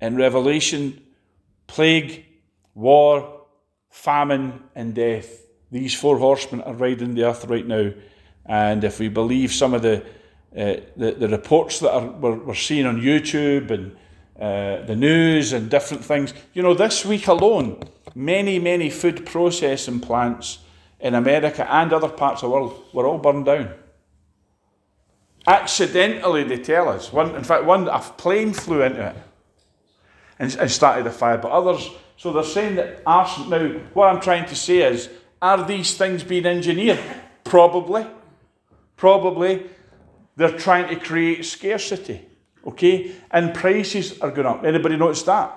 in 0.00 0.16
Revelation 0.16 1.00
plague, 1.70 2.24
war, 2.74 3.42
famine, 3.90 4.60
and 4.74 4.94
death. 4.94 5.46
These 5.70 5.94
four 5.94 6.18
horsemen 6.18 6.62
are 6.62 6.74
riding 6.74 7.14
the 7.14 7.24
earth 7.24 7.44
right 7.44 7.66
now. 7.66 7.92
And 8.44 8.82
if 8.82 8.98
we 8.98 9.08
believe 9.08 9.52
some 9.52 9.72
of 9.72 9.82
the, 9.82 9.98
uh, 10.56 10.80
the, 10.96 11.12
the, 11.12 11.28
reports 11.28 11.78
that 11.80 11.92
are, 11.92 12.06
we're, 12.06 12.34
we're 12.34 12.54
seeing 12.54 12.86
on 12.86 13.00
YouTube 13.00 13.70
and 13.70 13.96
uh, 14.40 14.84
the 14.84 14.96
news 14.96 15.52
and 15.52 15.70
different 15.70 16.04
things, 16.04 16.34
you 16.54 16.62
know, 16.62 16.74
this 16.74 17.04
week 17.04 17.28
alone, 17.28 17.80
many, 18.16 18.58
many 18.58 18.90
food 18.90 19.24
processing 19.24 20.00
plants 20.00 20.58
in 20.98 21.14
America 21.14 21.70
and 21.72 21.92
other 21.92 22.08
parts 22.08 22.42
of 22.42 22.50
the 22.50 22.54
world 22.54 22.82
were 22.92 23.06
all 23.06 23.18
burned 23.18 23.46
down. 23.46 23.72
Accidentally, 25.46 26.42
they 26.42 26.58
tell 26.58 26.88
us. 26.88 27.12
One, 27.12 27.36
in 27.36 27.44
fact, 27.44 27.64
one 27.64 27.86
a 27.86 28.00
plane 28.00 28.52
flew 28.52 28.82
into 28.82 29.06
it 29.06 29.16
and, 30.40 30.56
and 30.56 30.70
started 30.70 31.04
the 31.04 31.10
fire, 31.10 31.38
but 31.38 31.52
others. 31.52 31.90
So 32.16 32.32
they're 32.32 32.42
saying 32.42 32.76
that 32.76 33.02
arson. 33.06 33.50
Now, 33.50 33.68
what 33.92 34.08
I'm 34.08 34.20
trying 34.20 34.46
to 34.46 34.56
say 34.56 34.78
is, 34.78 35.08
are 35.40 35.64
these 35.64 35.96
things 35.96 36.24
being 36.24 36.46
engineered? 36.46 36.98
Probably. 37.44 38.06
Probably. 38.96 39.66
They're 40.36 40.58
trying 40.58 40.88
to 40.88 40.96
create 40.96 41.44
scarcity. 41.44 42.26
Okay? 42.66 43.12
And 43.30 43.54
prices 43.54 44.18
are 44.20 44.30
going 44.30 44.46
up. 44.46 44.64
Anybody 44.64 44.96
notice 44.96 45.22
that? 45.24 45.56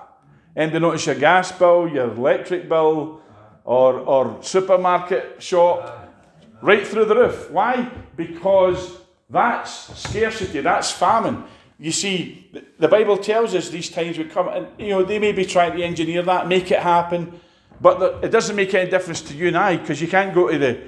Anybody 0.54 0.80
notice 0.80 1.06
your 1.06 1.16
gas 1.16 1.50
bill, 1.50 1.88
your 1.88 2.10
electric 2.10 2.68
bill, 2.68 3.22
or, 3.64 3.98
or 3.98 4.42
supermarket 4.42 5.42
shop? 5.42 6.12
Right 6.60 6.86
through 6.86 7.06
the 7.06 7.16
roof. 7.16 7.50
Why? 7.50 7.90
Because 8.16 8.98
that's 9.30 9.98
scarcity, 9.98 10.60
that's 10.60 10.90
famine. 10.90 11.44
You 11.78 11.90
see, 11.90 12.50
the 12.78 12.88
Bible 12.88 13.16
tells 13.16 13.54
us 13.54 13.68
these 13.68 13.90
times 13.90 14.16
would 14.18 14.30
come, 14.30 14.48
and 14.48 14.68
you 14.78 14.90
know 14.90 15.02
they 15.02 15.18
may 15.18 15.32
be 15.32 15.44
trying 15.44 15.76
to 15.76 15.82
engineer 15.82 16.22
that, 16.22 16.46
make 16.46 16.70
it 16.70 16.80
happen, 16.80 17.40
but 17.80 18.24
it 18.24 18.30
doesn't 18.30 18.54
make 18.54 18.72
any 18.74 18.88
difference 18.88 19.20
to 19.22 19.34
you 19.34 19.48
and 19.48 19.56
I 19.56 19.76
because 19.76 20.00
you 20.00 20.08
can't 20.08 20.32
go 20.32 20.48
to 20.48 20.58
the 20.58 20.80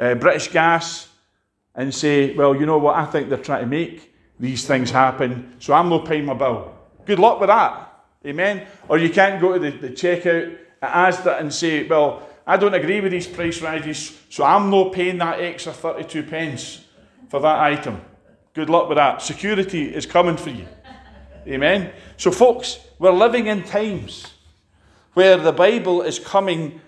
uh, 0.00 0.14
British 0.14 0.48
Gas 0.48 1.08
and 1.74 1.94
say, 1.94 2.34
well, 2.34 2.56
you 2.56 2.66
know 2.66 2.78
what, 2.78 2.96
I 2.96 3.04
think 3.04 3.28
they're 3.28 3.38
trying 3.38 3.62
to 3.62 3.66
make 3.66 4.14
these 4.40 4.66
things 4.66 4.90
happen, 4.90 5.54
so 5.58 5.74
I'm 5.74 5.88
not 5.88 6.06
paying 6.06 6.24
my 6.24 6.34
bill. 6.34 6.74
Good 7.04 7.18
luck 7.18 7.40
with 7.40 7.48
that, 7.48 8.04
amen. 8.24 8.66
Or 8.88 8.98
you 8.98 9.10
can't 9.10 9.40
go 9.40 9.52
to 9.54 9.58
the, 9.58 9.70
the 9.70 9.90
checkout 9.90 10.56
at 10.80 11.12
Asda 11.12 11.40
and 11.40 11.52
say, 11.52 11.86
well, 11.86 12.28
I 12.46 12.56
don't 12.56 12.74
agree 12.74 13.00
with 13.00 13.12
these 13.12 13.26
price 13.26 13.60
rises, 13.60 14.18
so 14.30 14.42
I'm 14.42 14.70
not 14.70 14.92
paying 14.92 15.18
that 15.18 15.40
extra 15.40 15.72
32 15.72 16.22
pence 16.22 16.84
for 17.28 17.40
that 17.40 17.58
item. 17.60 18.00
Good 18.58 18.70
luck 18.70 18.88
with 18.88 18.96
that. 18.96 19.22
Security 19.22 19.84
is 19.84 20.04
coming 20.04 20.36
for 20.36 20.50
you. 20.50 20.66
Amen. 21.46 21.92
So, 22.16 22.32
folks, 22.32 22.80
we're 22.98 23.12
living 23.12 23.46
in 23.46 23.62
times 23.62 24.34
where 25.14 25.36
the 25.36 25.52
Bible 25.52 26.02
is 26.02 26.18
coming, 26.18 26.80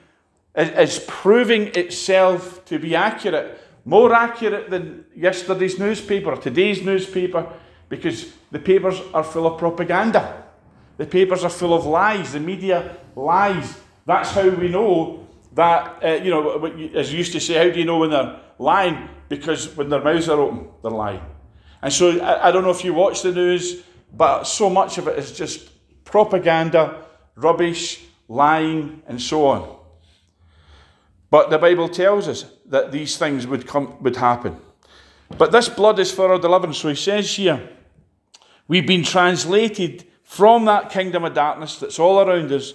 is 0.56 0.98
proving 1.06 1.68
itself 1.76 2.64
to 2.64 2.80
be 2.80 2.96
accurate, 2.96 3.56
more 3.84 4.12
accurate 4.12 4.68
than 4.68 5.04
yesterday's 5.14 5.78
newspaper 5.78 6.34
today's 6.34 6.82
newspaper, 6.82 7.46
because 7.88 8.32
the 8.50 8.58
papers 8.58 9.00
are 9.14 9.22
full 9.22 9.46
of 9.46 9.56
propaganda. 9.56 10.42
The 10.96 11.06
papers 11.06 11.44
are 11.44 11.50
full 11.50 11.72
of 11.72 11.86
lies. 11.86 12.32
The 12.32 12.40
media 12.40 12.96
lies. 13.14 13.78
That's 14.06 14.32
how 14.32 14.48
we 14.48 14.70
know 14.70 15.24
that, 15.52 16.02
uh, 16.02 16.08
you 16.20 16.32
know, 16.32 16.64
as 16.96 17.12
you 17.12 17.18
used 17.18 17.32
to 17.34 17.40
say, 17.40 17.54
how 17.64 17.72
do 17.72 17.78
you 17.78 17.84
know 17.84 17.98
when 17.98 18.10
they're 18.10 18.40
lying? 18.58 19.08
Because 19.28 19.76
when 19.76 19.88
their 19.88 20.02
mouths 20.02 20.28
are 20.28 20.40
open, 20.40 20.66
they're 20.82 20.90
lying. 20.90 21.22
And 21.82 21.92
so 21.92 22.18
I, 22.20 22.49
I 22.49 22.50
don't 22.50 22.62
know 22.62 22.70
if 22.70 22.84
you 22.84 22.94
watch 22.94 23.22
the 23.22 23.32
news, 23.32 23.82
but 24.12 24.44
so 24.44 24.68
much 24.68 24.99
of 24.99 25.08
it 25.08 25.18
is 25.18 25.32
just 25.32 25.70
propaganda, 26.04 27.04
rubbish, 27.37 28.04
lying, 28.28 29.02
and 29.06 29.20
so 29.20 29.46
on. 29.46 29.76
But 31.30 31.50
the 31.50 31.58
Bible 31.58 31.88
tells 31.88 32.28
us 32.28 32.44
that 32.66 32.90
these 32.90 33.16
things 33.16 33.46
would 33.46 33.66
come 33.66 33.96
would 34.02 34.16
happen. 34.16 34.56
But 35.38 35.52
this 35.52 35.68
blood 35.68 35.99
is 35.99 36.10
for 36.10 36.32
our 36.32 36.38
deliverance. 36.38 36.78
So 36.78 36.88
he 36.88 36.96
says 36.96 37.34
here, 37.34 37.70
we've 38.66 38.87
been 38.87 39.04
translated 39.04 40.06
from 40.25 40.64
that 40.64 40.90
kingdom 40.90 41.25
of 41.25 41.34
darkness 41.34 41.78
that's 41.78 41.99
all 41.99 42.20
around 42.20 42.52
us 42.52 42.75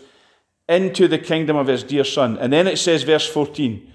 into 0.67 1.07
the 1.07 1.19
kingdom 1.19 1.55
of 1.57 1.67
his 1.67 1.83
dear 1.83 2.03
Son. 2.03 2.37
And 2.37 2.51
then 2.51 2.67
it 2.67 2.77
says, 2.77 3.03
verse 3.03 3.27
14, 3.27 3.91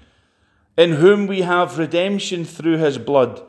in 0.76 0.92
whom 0.92 1.26
we 1.26 1.40
have 1.42 1.78
redemption 1.78 2.44
through 2.44 2.78
his 2.78 2.98
blood, 2.98 3.42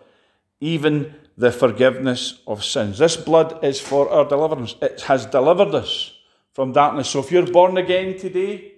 even 0.60 1.16
the 1.42 1.52
forgiveness 1.52 2.40
of 2.46 2.64
sins. 2.64 3.00
This 3.00 3.18
blood 3.18 3.64
is 3.64 3.82
for 3.82 4.08
our 4.12 4.26
deliverance. 4.30 4.76
It 4.80 5.02
has 5.02 5.26
delivered 5.26 5.74
us 5.74 6.14
from 6.54 6.72
darkness. 6.72 7.10
So 7.10 7.20
if 7.20 7.32
you're 7.32 7.52
born 7.52 7.78
again 7.78 8.16
today, 8.16 8.74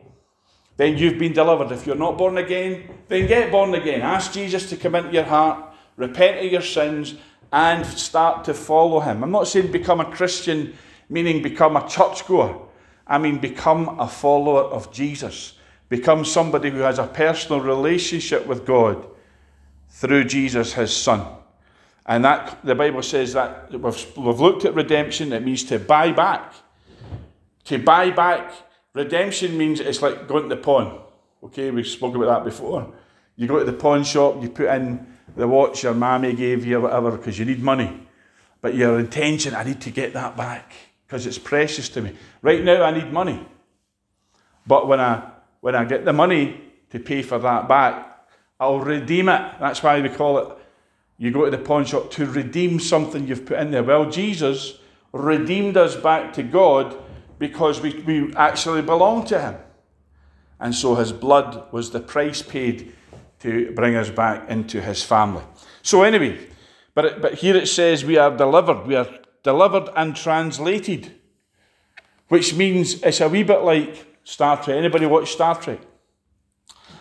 then 0.78 0.98
you've 0.98 1.20
been 1.20 1.34
delivered. 1.34 1.74
If 1.74 1.86
you're 1.86 1.98
not 1.98 2.18
born 2.18 2.38
again, 2.38 2.90
then 3.10 3.28
get 3.28 3.52
born 3.52 3.76
again. 3.76 4.00
Ask 4.00 4.32
Jesus 4.32 4.70
to 4.70 4.78
come 4.78 4.96
into 4.96 5.12
your 5.12 5.26
heart, 5.26 5.76
repent 5.98 6.46
of 6.46 6.50
your 6.54 6.62
sins, 6.62 7.16
and 7.52 7.86
start 7.86 8.46
to 8.46 8.54
follow 8.54 9.02
him. 9.02 9.26
I'm 9.26 9.32
not 9.32 9.50
saying 9.50 9.74
become 9.74 10.00
a 10.00 10.10
Christian, 10.10 10.74
meaning 11.10 11.44
become 11.44 11.76
a 11.76 11.86
churchgoer. 11.86 12.62
I 13.06 13.18
mean 13.18 13.40
become 13.40 14.00
a 14.00 14.08
follower 14.08 14.64
of 14.64 14.90
Jesus. 14.90 15.58
Become 15.90 16.24
somebody 16.24 16.70
who 16.70 16.80
has 16.80 16.98
a 16.98 17.08
personal 17.08 17.60
relationship 17.60 18.48
with 18.48 18.66
God 18.66 19.06
through 19.90 20.24
Jesus, 20.24 20.72
his 20.72 20.96
Son. 20.96 21.43
And 22.06 22.26
that 22.26 22.60
the 22.64 22.76
Bible 22.76 23.02
says 23.02 23.34
that 23.34 23.72
we've, 23.72 24.18
we've 24.18 24.40
looked 24.40 24.66
at 24.66 24.76
redemption, 24.76 25.32
it 25.32 25.44
means 25.44 25.64
to 25.66 25.80
buy 25.80 26.12
back. 26.12 26.54
To 27.66 27.78
buy 27.78 28.12
back, 28.12 28.52
redemption 28.94 29.58
means 29.58 29.80
it's 29.80 30.02
like 30.02 30.28
going 30.28 30.50
to 30.50 30.56
the 30.56 30.62
pawn. 30.62 31.00
Okay, 31.44 31.72
we 31.72 31.84
spoke 31.84 32.16
about 32.16 32.28
that 32.28 32.44
before. 32.44 32.94
You 33.36 33.48
go 33.48 33.60
to 33.60 33.66
the 33.66 33.74
pawn 33.74 34.04
shop, 34.04 34.42
you 34.42 34.50
put 34.50 34.68
in 34.68 35.08
the 35.36 35.48
watch 35.48 35.84
your 35.84 35.94
mammy 35.94 36.34
gave 36.34 36.66
you 36.66 36.78
or 36.78 36.82
whatever 36.82 37.12
because 37.12 37.40
you 37.40 37.46
need 37.46 37.62
money. 37.62 38.08
But 38.62 38.76
your 38.76 39.00
intention, 39.00 39.56
I 39.56 39.64
need 39.64 39.82
to 39.82 39.92
get 39.92 40.14
that 40.14 40.38
back 40.38 40.74
because 41.06 41.26
it's 41.26 41.40
precious 41.40 41.90
to 41.90 42.02
me. 42.02 42.16
Right 42.42 42.64
now, 42.64 42.84
I 42.84 42.92
need 42.92 43.12
money. 43.12 43.46
But 44.68 44.88
when 44.88 45.00
I, 45.00 45.32
when 45.62 45.76
I 45.76 45.86
get 45.86 46.06
the 46.06 46.14
money 46.14 46.62
to 46.92 47.00
pay 47.00 47.22
for 47.22 47.40
that 47.40 47.68
back, 47.68 48.28
I'll 48.60 48.80
redeem 48.80 49.30
it. 49.30 49.54
That's 49.60 49.82
why 49.82 50.00
we 50.00 50.10
call 50.10 50.38
it 50.38 50.58
you 51.24 51.32
go 51.32 51.46
to 51.46 51.52
the 51.52 51.58
pawn 51.58 51.86
shop 51.86 52.12
to 52.12 52.26
redeem 52.26 52.82
something 52.82 53.30
you've 53.30 53.46
put 53.46 53.58
in 53.58 53.72
there. 53.72 53.82
Well, 53.82 54.10
Jesus 54.10 54.78
redeemed 55.14 55.78
us 55.78 55.96
back 55.96 56.34
to 56.34 56.44
God 56.44 57.02
because 57.40 57.80
we, 57.80 57.94
we 58.02 58.36
actually 58.36 58.82
belong 58.82 59.24
to 59.28 59.40
Him. 59.40 59.56
And 60.60 60.76
so 60.76 60.96
His 60.96 61.14
blood 61.14 61.72
was 61.72 61.92
the 61.92 62.02
price 62.02 62.42
paid 62.42 62.92
to 63.40 63.72
bring 63.72 63.96
us 63.96 64.10
back 64.10 64.50
into 64.50 64.82
His 64.82 65.02
family. 65.02 65.44
So, 65.82 66.04
anyway, 66.04 66.46
but, 66.94 67.22
but 67.22 67.36
here 67.36 67.56
it 67.56 67.70
says 67.70 68.04
we 68.04 68.18
are 68.18 68.36
delivered. 68.36 68.86
We 68.86 68.98
are 68.98 69.08
delivered 69.44 69.92
and 69.96 70.18
translated, 70.18 71.14
which 72.28 72.54
means 72.54 73.02
it's 73.02 73.22
a 73.22 73.30
wee 73.30 73.44
bit 73.44 73.62
like 73.62 74.18
Star 74.26 74.62
Trek. 74.62 74.76
Anybody 74.76 75.06
watch 75.06 75.32
Star 75.32 75.56
Trek? 75.56 75.80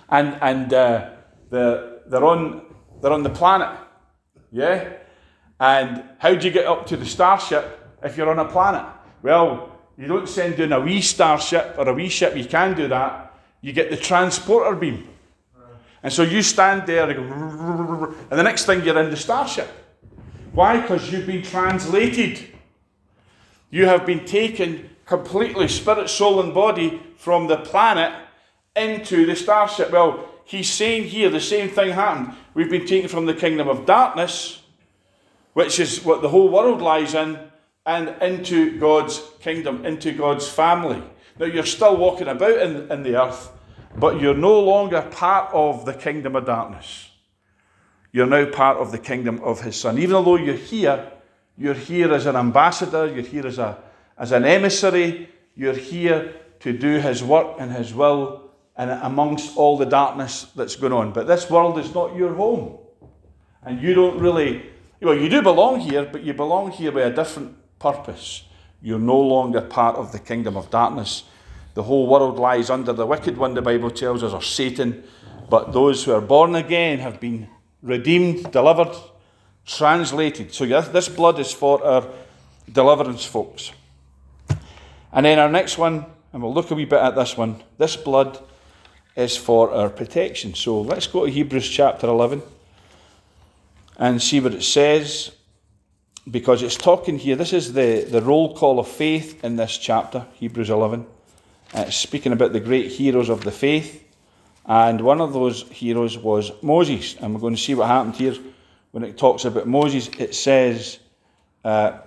And, 0.08 0.38
and 0.40 0.72
uh, 0.72 1.10
the, 1.50 2.02
they're, 2.06 2.24
on, 2.24 2.62
they're 3.00 3.12
on 3.12 3.24
the 3.24 3.30
planet 3.30 3.80
yeah? 4.52 4.92
And 5.58 6.04
how 6.18 6.34
do 6.34 6.46
you 6.46 6.52
get 6.52 6.66
up 6.66 6.86
to 6.86 6.96
the 6.96 7.06
starship 7.06 7.88
if 8.02 8.16
you're 8.16 8.30
on 8.30 8.38
a 8.38 8.44
planet? 8.44 8.84
Well, 9.22 9.72
you 9.96 10.06
don't 10.06 10.28
send 10.28 10.60
in 10.60 10.72
a 10.72 10.80
wee 10.80 11.00
starship 11.00 11.74
or 11.78 11.88
a 11.88 11.94
wee 11.94 12.08
ship, 12.08 12.36
you 12.36 12.44
can 12.44 12.74
do 12.74 12.88
that. 12.88 13.34
You 13.60 13.72
get 13.72 13.90
the 13.90 13.96
transporter 13.96 14.74
beam. 14.74 15.08
And 16.02 16.12
so 16.12 16.22
you 16.22 16.42
stand 16.42 16.86
there 16.86 17.08
and 17.08 18.14
the 18.28 18.42
next 18.42 18.66
thing 18.66 18.84
you're 18.84 18.98
in 18.98 19.10
the 19.10 19.16
starship. 19.16 19.68
Why? 20.52 20.80
Because 20.80 21.10
you've 21.12 21.26
been 21.26 21.42
translated. 21.42 22.48
You 23.70 23.86
have 23.86 24.04
been 24.04 24.24
taken 24.24 24.90
completely, 25.06 25.68
spirit, 25.68 26.10
soul, 26.10 26.40
and 26.40 26.52
body, 26.52 27.00
from 27.16 27.46
the 27.46 27.58
planet 27.58 28.12
into 28.74 29.26
the 29.26 29.36
starship. 29.36 29.92
Well, 29.92 30.28
he's 30.44 30.70
saying 30.70 31.04
here 31.04 31.30
the 31.30 31.40
same 31.40 31.68
thing 31.68 31.92
happened. 31.92 32.34
We've 32.54 32.70
been 32.70 32.86
taken 32.86 33.08
from 33.08 33.26
the 33.26 33.34
kingdom 33.34 33.68
of 33.68 33.86
darkness, 33.86 34.62
which 35.54 35.80
is 35.80 36.04
what 36.04 36.20
the 36.20 36.28
whole 36.28 36.50
world 36.50 36.82
lies 36.82 37.14
in, 37.14 37.38
and 37.86 38.14
into 38.22 38.78
God's 38.78 39.22
kingdom, 39.40 39.84
into 39.86 40.12
God's 40.12 40.48
family. 40.48 41.02
Now, 41.38 41.46
you're 41.46 41.64
still 41.64 41.96
walking 41.96 42.28
about 42.28 42.58
in, 42.58 42.92
in 42.92 43.02
the 43.02 43.20
earth, 43.20 43.50
but 43.96 44.20
you're 44.20 44.34
no 44.34 44.60
longer 44.60 45.02
part 45.02 45.52
of 45.52 45.84
the 45.86 45.94
kingdom 45.94 46.36
of 46.36 46.44
darkness. 46.44 47.10
You're 48.12 48.26
now 48.26 48.44
part 48.46 48.76
of 48.76 48.92
the 48.92 48.98
kingdom 48.98 49.40
of 49.42 49.62
his 49.62 49.76
son. 49.76 49.98
Even 49.98 50.22
though 50.24 50.36
you're 50.36 50.54
here, 50.54 51.10
you're 51.56 51.74
here 51.74 52.12
as 52.12 52.26
an 52.26 52.36
ambassador, 52.36 53.06
you're 53.06 53.24
here 53.24 53.46
as, 53.46 53.58
a, 53.58 53.78
as 54.18 54.30
an 54.32 54.44
emissary, 54.44 55.30
you're 55.56 55.72
here 55.74 56.34
to 56.60 56.72
do 56.72 57.00
his 57.00 57.24
work 57.24 57.56
and 57.58 57.72
his 57.72 57.94
will 57.94 58.51
and 58.76 58.90
amongst 58.90 59.56
all 59.56 59.76
the 59.76 59.86
darkness 59.86 60.44
that's 60.56 60.76
going 60.76 60.92
on. 60.92 61.12
But 61.12 61.26
this 61.26 61.50
world 61.50 61.78
is 61.78 61.94
not 61.94 62.16
your 62.16 62.34
home. 62.34 62.78
And 63.62 63.80
you 63.80 63.94
don't 63.94 64.18
really, 64.18 64.70
well, 65.00 65.14
you 65.14 65.28
do 65.28 65.42
belong 65.42 65.80
here, 65.80 66.08
but 66.10 66.22
you 66.22 66.34
belong 66.34 66.70
here 66.70 66.90
with 66.90 67.06
a 67.06 67.14
different 67.14 67.56
purpose. 67.78 68.44
You're 68.80 68.98
no 68.98 69.20
longer 69.20 69.60
part 69.60 69.96
of 69.96 70.12
the 70.12 70.18
kingdom 70.18 70.56
of 70.56 70.70
darkness. 70.70 71.24
The 71.74 71.84
whole 71.84 72.06
world 72.06 72.38
lies 72.38 72.70
under 72.70 72.92
the 72.92 73.06
wicked 73.06 73.36
one, 73.36 73.54
the 73.54 73.62
Bible 73.62 73.90
tells 73.90 74.22
us, 74.22 74.32
or 74.32 74.42
Satan. 74.42 75.04
But 75.48 75.72
those 75.72 76.04
who 76.04 76.12
are 76.12 76.20
born 76.20 76.54
again 76.54 76.98
have 76.98 77.20
been 77.20 77.48
redeemed, 77.82 78.50
delivered, 78.52 78.96
translated. 79.66 80.52
So 80.52 80.66
this 80.66 81.08
blood 81.08 81.38
is 81.38 81.52
for 81.52 81.84
our 81.84 82.06
deliverance, 82.70 83.24
folks. 83.24 83.72
And 85.12 85.26
then 85.26 85.38
our 85.38 85.50
next 85.50 85.78
one, 85.78 86.06
and 86.32 86.42
we'll 86.42 86.54
look 86.54 86.70
a 86.70 86.74
wee 86.74 86.86
bit 86.86 87.00
at 87.00 87.14
this 87.14 87.36
one. 87.36 87.62
This 87.78 87.96
blood 87.96 88.42
is 89.16 89.36
for 89.36 89.70
our 89.72 89.88
protection. 89.88 90.54
So 90.54 90.80
let's 90.80 91.06
go 91.06 91.26
to 91.26 91.30
Hebrews 91.30 91.68
chapter 91.68 92.06
11 92.06 92.42
and 93.98 94.22
see 94.22 94.40
what 94.40 94.54
it 94.54 94.62
says 94.62 95.32
because 96.30 96.62
it's 96.62 96.76
talking 96.76 97.18
here. 97.18 97.36
This 97.36 97.52
is 97.52 97.72
the, 97.72 98.06
the 98.08 98.22
roll 98.22 98.56
call 98.56 98.78
of 98.78 98.88
faith 98.88 99.44
in 99.44 99.56
this 99.56 99.76
chapter, 99.76 100.26
Hebrews 100.34 100.70
11. 100.70 101.06
It's 101.74 101.96
speaking 101.96 102.32
about 102.32 102.52
the 102.52 102.60
great 102.60 102.92
heroes 102.92 103.28
of 103.28 103.44
the 103.44 103.50
faith. 103.50 104.04
And 104.64 105.00
one 105.00 105.20
of 105.20 105.32
those 105.32 105.68
heroes 105.70 106.16
was 106.16 106.52
Moses. 106.62 107.16
And 107.16 107.34
we're 107.34 107.40
going 107.40 107.56
to 107.56 107.60
see 107.60 107.74
what 107.74 107.88
happened 107.88 108.14
here 108.14 108.36
when 108.92 109.04
it 109.04 109.18
talks 109.18 109.44
about 109.44 109.66
Moses. 109.66 110.08
It 110.18 110.34
says, 110.34 110.98
uh, 111.64 111.98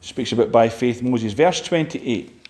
speaks 0.00 0.32
about 0.32 0.52
by 0.52 0.68
faith 0.68 1.02
Moses. 1.02 1.32
Verse 1.32 1.60
28. 1.62 2.43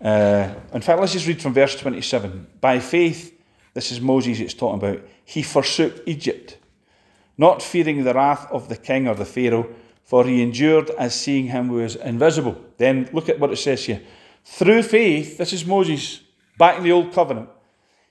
Uh, 0.00 0.54
in 0.72 0.82
fact, 0.82 1.00
let's 1.00 1.12
just 1.12 1.26
read 1.26 1.40
from 1.40 1.54
verse 1.54 1.76
27. 1.76 2.46
By 2.60 2.78
faith, 2.80 3.38
this 3.74 3.92
is 3.92 4.00
Moses 4.00 4.40
it's 4.40 4.54
talking 4.54 4.78
about, 4.78 5.06
he 5.24 5.42
forsook 5.42 6.02
Egypt 6.06 6.58
not 7.38 7.62
fearing 7.62 8.04
the 8.04 8.14
wrath 8.14 8.50
of 8.50 8.68
the 8.68 8.76
king 8.76 9.08
or 9.08 9.14
the 9.14 9.24
Pharaoh, 9.24 9.68
for 10.04 10.24
he 10.24 10.42
endured 10.42 10.90
as 10.90 11.14
seeing 11.14 11.48
him 11.48 11.78
is 11.80 11.96
invisible. 11.96 12.56
Then 12.78 13.08
look 13.12 13.28
at 13.28 13.38
what 13.38 13.52
it 13.52 13.56
says 13.56 13.84
here. 13.84 14.02
Through 14.44 14.82
faith, 14.84 15.38
this 15.38 15.52
is 15.52 15.66
Moses 15.66 16.20
back 16.58 16.78
in 16.78 16.84
the 16.84 16.92
Old 16.92 17.12
Covenant, 17.12 17.48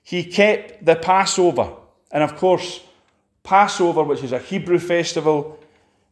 he 0.04 0.24
kept 0.24 0.86
the 0.86 0.95
Passover. 0.95 1.74
And 2.12 2.21
of 2.21 2.36
course, 2.36 2.82
Passover, 3.43 4.04
which 4.04 4.24
is 4.24 4.32
a 4.32 4.39
Hebrew 4.39 4.80
festival, 4.80 5.60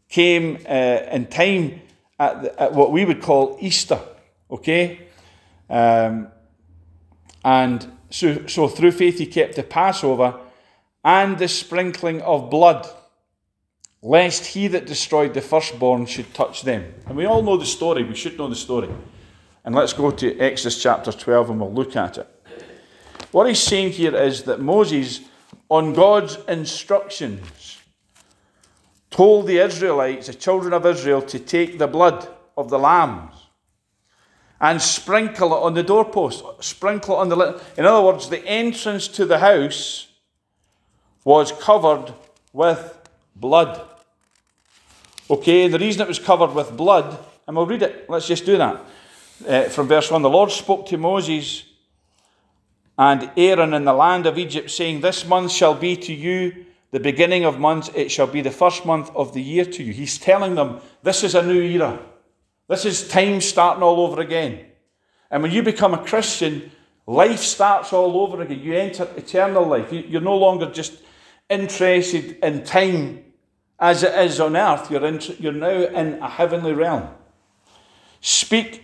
came 0.10 0.58
uh, 0.68 1.06
in 1.12 1.28
time 1.28 1.82
at, 2.20 2.42
the, 2.42 2.62
at, 2.62 2.74
what 2.74 2.92
we 2.92 3.06
would 3.06 3.22
call 3.22 3.58
Easter. 3.60 4.00
Okay? 4.50 5.03
Um, 5.74 6.28
and 7.44 7.92
so, 8.12 8.46
so 8.46 8.68
through 8.68 8.92
faith, 8.92 9.18
he 9.18 9.26
kept 9.26 9.56
the 9.56 9.64
Passover 9.64 10.40
and 11.04 11.40
the 11.40 11.48
sprinkling 11.48 12.22
of 12.22 12.52
blood 12.52 12.88
lest 14.04 14.48
he 14.48 14.68
that 14.68 14.86
destroyed 14.86 15.34
the 15.34 15.42
firstborn 15.42 16.06
should 16.06 16.32
touch 16.34 16.62
them. 16.62 16.94
And 17.08 17.18
we 17.18 17.26
all 17.26 17.42
know 17.42 17.58
the 17.58 17.66
story, 17.66 18.04
we 18.04 18.14
should 18.14 18.38
know 18.38 18.48
the 18.48 18.56
story. 18.56 18.90
And 19.66 19.74
let's 19.74 19.94
go 19.94 20.12
to 20.12 20.40
Exodus 20.40 20.82
chapter 20.82 21.12
12 21.12 21.50
and 21.50 21.60
we'll 21.60 21.74
look 21.74 21.96
at 21.96 22.20
it. 22.20 22.28
What 23.32 23.48
he's 23.48 23.60
saying 23.60 23.94
here 23.94 24.16
is 24.16 24.44
that 24.44 24.60
Moses, 24.60 25.22
on 25.70 25.94
God's 25.94 26.38
instructions, 26.48 27.80
told 29.10 29.48
the 29.48 29.58
Israelites, 29.58 30.28
the 30.28 30.36
children 30.36 30.74
of 30.74 30.86
Israel, 30.86 31.22
to 31.24 31.40
take 31.40 31.80
the 31.80 31.88
blood 31.88 32.28
of 32.56 32.70
the 32.70 32.78
lambs 32.78 33.33
and 34.64 34.82
sprinkle 34.82 35.54
it 35.54 35.62
on 35.62 35.74
the 35.74 35.84
doorpost, 35.84 36.42
sprinkle 36.62 37.18
it 37.18 37.20
on 37.20 37.30
the. 37.30 37.62
In 37.78 37.86
other 37.86 38.02
words, 38.02 38.30
the 38.30 38.44
entrance 38.48 39.10
to 39.10 39.26
the 39.26 39.40
house 39.40 40.08
was 41.26 41.52
covered 41.52 42.14
with 42.54 42.98
blood. 43.36 43.82
Okay, 45.30 45.68
the 45.68 45.78
reason 45.78 46.02
it 46.02 46.08
was 46.08 46.18
covered 46.18 46.54
with 46.54 46.78
blood, 46.78 47.20
and 47.46 47.58
we'll 47.58 47.66
read 47.66 47.82
it, 47.82 48.10
let's 48.10 48.26
just 48.26 48.46
do 48.46 48.58
that. 48.58 48.82
Uh, 49.46 49.64
from 49.64 49.90
verse 49.90 50.10
1 50.10 50.22
The 50.22 50.30
Lord 50.30 50.50
spoke 50.50 50.88
to 50.88 50.98
Moses 50.98 51.66
and 52.98 53.30
Aaron 53.36 53.74
in 53.74 53.84
the 53.84 53.94
land 53.94 54.26
of 54.26 54.38
Egypt, 54.38 54.72
saying, 54.72 55.02
This 55.02 55.26
month 55.26 55.52
shall 55.52 55.76
be 55.76 55.98
to 55.98 56.14
you 56.14 56.66
the 56.92 57.02
beginning 57.02 57.44
of 57.44 57.60
months, 57.60 57.90
it 57.96 58.12
shall 58.12 58.28
be 58.28 58.40
the 58.40 58.52
first 58.52 58.86
month 58.86 59.12
of 59.14 59.34
the 59.34 59.42
year 59.42 59.66
to 59.66 59.84
you. 59.84 59.92
He's 59.92 60.18
telling 60.18 60.56
them, 60.56 60.80
This 61.02 61.26
is 61.26 61.36
a 61.36 61.42
new 61.42 61.62
era. 61.62 62.00
This 62.74 62.86
is 62.86 63.08
time 63.08 63.40
starting 63.40 63.84
all 63.84 64.00
over 64.00 64.20
again. 64.20 64.66
And 65.30 65.44
when 65.44 65.52
you 65.52 65.62
become 65.62 65.94
a 65.94 66.04
Christian, 66.04 66.72
life 67.06 67.42
starts 67.42 67.94
all 67.94 68.18
over 68.18 68.42
again. 68.42 68.62
You 68.62 68.74
enter 68.74 69.08
eternal 69.16 69.64
life. 69.64 69.94
You're 69.94 70.22
no 70.22 70.36
longer 70.36 70.72
just 70.72 71.04
interested 71.48 72.44
in 72.44 72.64
time 72.64 73.26
as 73.80 74.02
it 74.02 74.18
is 74.26 74.40
on 74.40 74.58
earth, 74.58 74.90
you're, 74.90 75.06
in, 75.06 75.22
you're 75.38 75.52
now 75.52 75.70
in 75.70 76.20
a 76.20 76.28
heavenly 76.28 76.74
realm. 76.74 77.10
Speak 78.22 78.84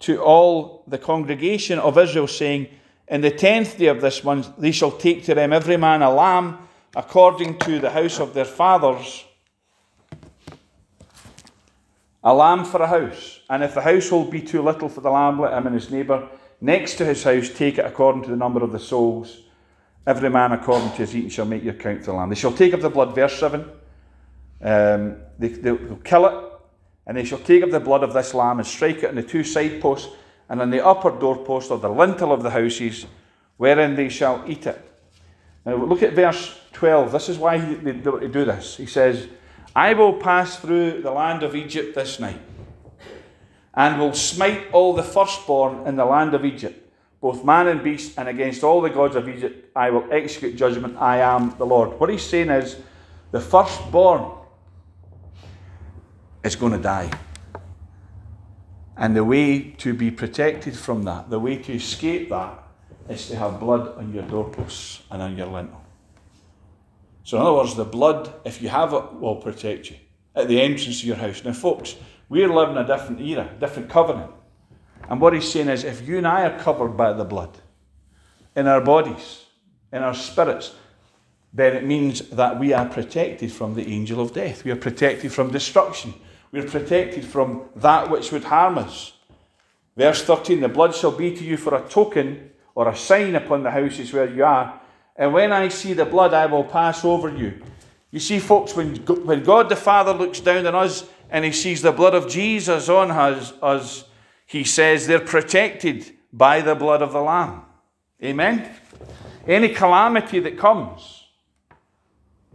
to 0.00 0.20
all 0.20 0.82
the 0.88 0.98
congregation 0.98 1.78
of 1.78 1.98
Israel, 1.98 2.26
saying, 2.26 2.66
In 3.06 3.20
the 3.20 3.30
tenth 3.30 3.78
day 3.78 3.86
of 3.86 4.00
this 4.00 4.24
month, 4.24 4.50
they 4.58 4.72
shall 4.72 4.90
take 4.90 5.24
to 5.26 5.36
them 5.36 5.52
every 5.52 5.76
man 5.76 6.02
a 6.02 6.12
lamb 6.12 6.58
according 6.96 7.60
to 7.60 7.78
the 7.78 7.90
house 7.90 8.18
of 8.18 8.34
their 8.34 8.44
fathers. 8.44 9.24
A 12.22 12.34
lamb 12.34 12.64
for 12.64 12.82
a 12.82 12.86
house. 12.86 13.40
And 13.48 13.62
if 13.62 13.74
the 13.74 13.80
household 13.80 14.30
be 14.30 14.42
too 14.42 14.62
little 14.62 14.88
for 14.88 15.00
the 15.00 15.10
lamb, 15.10 15.40
let 15.40 15.52
him 15.52 15.66
and 15.66 15.74
his 15.74 15.90
neighbour 15.90 16.28
next 16.60 16.96
to 16.96 17.04
his 17.04 17.22
house 17.24 17.48
take 17.48 17.78
it 17.78 17.86
according 17.86 18.22
to 18.22 18.30
the 18.30 18.36
number 18.36 18.62
of 18.62 18.72
the 18.72 18.78
souls. 18.78 19.40
Every 20.06 20.30
man 20.30 20.52
according 20.52 20.90
to 20.90 20.96
his 20.96 21.14
eating 21.16 21.30
shall 21.30 21.46
make 21.46 21.64
your 21.64 21.74
count 21.74 22.00
for 22.00 22.12
the 22.12 22.16
lamb. 22.16 22.28
They 22.28 22.34
shall 22.34 22.52
take 22.52 22.72
of 22.72 22.82
the 22.82 22.90
blood, 22.90 23.14
verse 23.14 23.38
7 23.38 23.64
um, 24.62 25.16
they, 25.38 25.48
they'll 25.48 25.96
kill 26.04 26.26
it, 26.26 26.52
and 27.06 27.16
they 27.16 27.24
shall 27.24 27.38
take 27.38 27.62
of 27.62 27.70
the 27.70 27.80
blood 27.80 28.02
of 28.02 28.12
this 28.12 28.34
lamb 28.34 28.58
and 28.58 28.66
strike 28.66 28.98
it 28.98 29.08
on 29.08 29.14
the 29.14 29.22
two 29.22 29.42
side 29.42 29.80
posts 29.80 30.12
and 30.48 30.60
on 30.60 30.70
the 30.70 30.84
upper 30.84 31.10
doorpost 31.10 31.70
of 31.70 31.80
the 31.80 31.88
lintel 31.88 32.32
of 32.32 32.42
the 32.42 32.50
houses, 32.50 33.06
wherein 33.56 33.94
they 33.94 34.08
shall 34.08 34.44
eat 34.46 34.66
it. 34.66 34.86
Now 35.64 35.76
look 35.76 36.02
at 36.02 36.12
verse 36.12 36.58
12. 36.72 37.12
This 37.12 37.28
is 37.28 37.38
why 37.38 37.58
they 37.58 37.92
do 37.92 38.44
this. 38.44 38.76
He 38.76 38.86
says, 38.86 39.28
I 39.74 39.94
will 39.94 40.14
pass 40.14 40.56
through 40.56 41.02
the 41.02 41.10
land 41.10 41.42
of 41.42 41.54
Egypt 41.54 41.94
this 41.94 42.18
night, 42.18 42.40
and 43.74 44.00
will 44.00 44.14
smite 44.14 44.70
all 44.72 44.94
the 44.94 45.02
firstborn 45.02 45.86
in 45.86 45.96
the 45.96 46.04
land 46.04 46.34
of 46.34 46.44
Egypt, 46.44 46.92
both 47.20 47.44
man 47.44 47.68
and 47.68 47.82
beast, 47.82 48.18
and 48.18 48.28
against 48.28 48.64
all 48.64 48.80
the 48.80 48.90
gods 48.90 49.14
of 49.14 49.28
Egypt 49.28 49.70
I 49.76 49.90
will 49.90 50.06
execute 50.10 50.56
judgment. 50.56 50.96
I 50.98 51.18
am 51.18 51.54
the 51.56 51.66
Lord. 51.66 52.00
What 52.00 52.10
he's 52.10 52.26
saying 52.26 52.50
is, 52.50 52.76
the 53.30 53.40
firstborn 53.40 54.32
is 56.42 56.56
going 56.56 56.72
to 56.72 56.78
die. 56.78 57.10
And 58.96 59.16
the 59.16 59.24
way 59.24 59.70
to 59.78 59.94
be 59.94 60.10
protected 60.10 60.76
from 60.76 61.04
that, 61.04 61.30
the 61.30 61.38
way 61.38 61.56
to 61.56 61.72
escape 61.72 62.28
that, 62.30 62.58
is 63.08 63.28
to 63.28 63.36
have 63.36 63.60
blood 63.60 63.96
on 63.96 64.12
your 64.12 64.24
doorposts 64.24 65.02
and 65.10 65.22
on 65.22 65.36
your 65.36 65.46
lintel. 65.46 65.79
So, 67.30 67.36
in 67.36 67.42
other 67.44 67.58
words, 67.58 67.76
the 67.76 67.84
blood, 67.84 68.34
if 68.44 68.60
you 68.60 68.70
have 68.70 68.92
it, 68.92 69.12
will 69.20 69.36
protect 69.36 69.88
you 69.88 69.96
at 70.34 70.48
the 70.48 70.60
entrance 70.60 71.00
to 71.00 71.06
your 71.06 71.14
house. 71.14 71.44
Now, 71.44 71.52
folks, 71.52 71.94
we're 72.28 72.52
living 72.52 72.76
a 72.76 72.84
different 72.84 73.20
era, 73.20 73.48
different 73.60 73.88
covenant. 73.88 74.32
And 75.08 75.20
what 75.20 75.34
he's 75.34 75.48
saying 75.48 75.68
is 75.68 75.84
if 75.84 76.08
you 76.08 76.18
and 76.18 76.26
I 76.26 76.46
are 76.46 76.58
covered 76.58 76.96
by 76.96 77.12
the 77.12 77.22
blood 77.24 77.56
in 78.56 78.66
our 78.66 78.80
bodies, 78.80 79.44
in 79.92 80.02
our 80.02 80.12
spirits, 80.12 80.74
then 81.52 81.76
it 81.76 81.84
means 81.84 82.18
that 82.30 82.58
we 82.58 82.72
are 82.72 82.86
protected 82.86 83.52
from 83.52 83.74
the 83.74 83.86
angel 83.86 84.20
of 84.20 84.34
death. 84.34 84.64
We 84.64 84.72
are 84.72 84.76
protected 84.76 85.30
from 85.32 85.52
destruction. 85.52 86.14
We 86.50 86.58
are 86.58 86.68
protected 86.68 87.24
from 87.24 87.68
that 87.76 88.10
which 88.10 88.32
would 88.32 88.42
harm 88.42 88.76
us. 88.76 89.12
Verse 89.96 90.24
13 90.24 90.62
The 90.62 90.68
blood 90.68 90.96
shall 90.96 91.12
be 91.12 91.36
to 91.36 91.44
you 91.44 91.56
for 91.56 91.76
a 91.76 91.88
token 91.88 92.50
or 92.74 92.88
a 92.88 92.96
sign 92.96 93.36
upon 93.36 93.62
the 93.62 93.70
houses 93.70 94.12
where 94.12 94.28
you 94.28 94.44
are. 94.44 94.79
And 95.20 95.34
when 95.34 95.52
I 95.52 95.68
see 95.68 95.92
the 95.92 96.06
blood, 96.06 96.32
I 96.32 96.46
will 96.46 96.64
pass 96.64 97.04
over 97.04 97.28
you. 97.28 97.62
You 98.10 98.18
see, 98.18 98.38
folks, 98.38 98.74
when, 98.74 98.96
when 98.96 99.44
God 99.44 99.68
the 99.68 99.76
Father 99.76 100.14
looks 100.14 100.40
down 100.40 100.66
on 100.66 100.74
us 100.74 101.06
and 101.28 101.44
he 101.44 101.52
sees 101.52 101.82
the 101.82 101.92
blood 101.92 102.14
of 102.14 102.26
Jesus 102.26 102.88
on 102.88 103.10
us, 103.10 103.52
us, 103.60 104.04
he 104.46 104.64
says 104.64 105.06
they're 105.06 105.20
protected 105.20 106.10
by 106.32 106.62
the 106.62 106.74
blood 106.74 107.02
of 107.02 107.12
the 107.12 107.20
Lamb. 107.20 107.60
Amen? 108.24 108.74
Any 109.46 109.68
calamity 109.68 110.40
that 110.40 110.56
comes, 110.56 111.24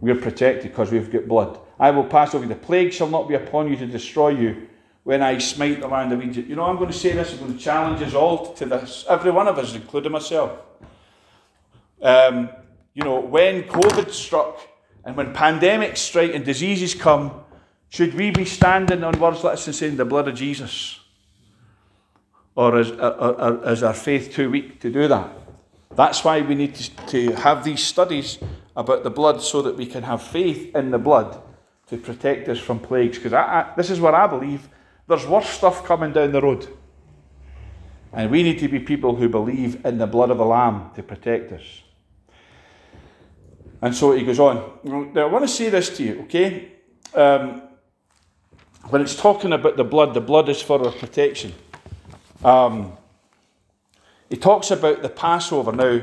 we're 0.00 0.16
protected 0.16 0.72
because 0.72 0.90
we've 0.90 1.10
got 1.10 1.28
blood. 1.28 1.60
I 1.78 1.92
will 1.92 2.04
pass 2.04 2.34
over 2.34 2.42
you. 2.42 2.48
The 2.48 2.56
plague 2.56 2.92
shall 2.92 3.08
not 3.08 3.28
be 3.28 3.34
upon 3.34 3.70
you 3.70 3.76
to 3.76 3.86
destroy 3.86 4.30
you 4.30 4.66
when 5.04 5.22
I 5.22 5.38
smite 5.38 5.78
the 5.78 5.86
land 5.86 6.12
of 6.12 6.20
Egypt. 6.20 6.48
You 6.48 6.56
know, 6.56 6.64
I'm 6.64 6.78
going 6.78 6.90
to 6.90 6.98
say 6.98 7.12
this, 7.12 7.32
I'm 7.32 7.38
going 7.38 7.56
to 7.56 7.62
challenge 7.62 8.02
us 8.02 8.14
all 8.14 8.54
to 8.54 8.66
this, 8.66 9.06
every 9.08 9.30
one 9.30 9.46
of 9.46 9.56
us, 9.56 9.72
including 9.72 10.10
myself. 10.10 10.58
Um, 12.02 12.50
you 12.94 13.02
know, 13.02 13.20
when 13.20 13.64
COVID 13.64 14.10
struck 14.10 14.60
and 15.04 15.16
when 15.16 15.32
pandemics 15.32 15.98
strike 15.98 16.34
and 16.34 16.44
diseases 16.44 16.94
come, 16.94 17.32
should 17.88 18.14
we 18.14 18.30
be 18.30 18.44
standing 18.44 19.04
on 19.04 19.18
words 19.20 19.44
like 19.44 19.54
this 19.54 19.66
and 19.66 19.76
saying 19.76 19.96
the 19.96 20.04
blood 20.04 20.28
of 20.28 20.34
Jesus? 20.34 21.00
Or 22.54 22.78
is, 22.80 22.90
or, 22.90 23.12
or, 23.12 23.70
is 23.70 23.82
our 23.82 23.94
faith 23.94 24.32
too 24.32 24.50
weak 24.50 24.80
to 24.80 24.90
do 24.90 25.08
that? 25.08 25.30
That's 25.94 26.24
why 26.24 26.40
we 26.40 26.54
need 26.54 26.74
to, 26.74 26.96
to 27.06 27.32
have 27.36 27.64
these 27.64 27.82
studies 27.82 28.38
about 28.74 29.04
the 29.04 29.10
blood 29.10 29.42
so 29.42 29.62
that 29.62 29.76
we 29.76 29.86
can 29.86 30.02
have 30.02 30.22
faith 30.22 30.74
in 30.74 30.90
the 30.90 30.98
blood 30.98 31.40
to 31.88 31.96
protect 31.96 32.48
us 32.48 32.58
from 32.58 32.80
plagues. 32.80 33.18
Because 33.18 33.66
this 33.76 33.90
is 33.90 34.00
what 34.00 34.14
I 34.14 34.26
believe 34.26 34.68
there's 35.08 35.26
worse 35.26 35.48
stuff 35.48 35.84
coming 35.84 36.12
down 36.12 36.32
the 36.32 36.40
road. 36.40 36.66
And 38.12 38.30
we 38.30 38.42
need 38.42 38.58
to 38.60 38.68
be 38.68 38.80
people 38.80 39.14
who 39.14 39.28
believe 39.28 39.84
in 39.84 39.98
the 39.98 40.06
blood 40.06 40.30
of 40.30 40.38
the 40.38 40.44
Lamb 40.44 40.90
to 40.96 41.02
protect 41.02 41.52
us. 41.52 41.82
And 43.82 43.94
so 43.94 44.12
he 44.12 44.24
goes 44.24 44.38
on. 44.38 45.12
Now, 45.14 45.22
I 45.22 45.30
want 45.30 45.44
to 45.44 45.48
say 45.48 45.68
this 45.68 45.96
to 45.96 46.02
you, 46.02 46.20
okay? 46.22 46.72
Um, 47.14 47.62
when 48.88 49.02
it's 49.02 49.16
talking 49.16 49.52
about 49.52 49.76
the 49.76 49.84
blood, 49.84 50.14
the 50.14 50.20
blood 50.20 50.48
is 50.48 50.62
for 50.62 50.84
our 50.84 50.92
protection. 50.92 51.52
Um, 52.44 52.92
he 54.28 54.36
talks 54.36 54.70
about 54.70 55.02
the 55.02 55.08
Passover. 55.08 55.72
Now, 55.72 56.00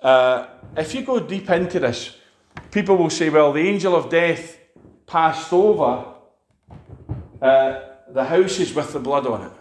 uh, 0.00 0.46
if 0.76 0.94
you 0.94 1.02
go 1.02 1.20
deep 1.20 1.50
into 1.50 1.80
this, 1.80 2.16
people 2.70 2.96
will 2.96 3.10
say, 3.10 3.30
well, 3.30 3.52
the 3.52 3.66
angel 3.66 3.94
of 3.94 4.10
death 4.10 4.58
passed 5.06 5.52
over 5.52 6.06
uh, 7.40 7.80
the 8.08 8.24
houses 8.24 8.74
with 8.74 8.92
the 8.92 9.00
blood 9.00 9.26
on 9.26 9.42
it. 9.42 9.52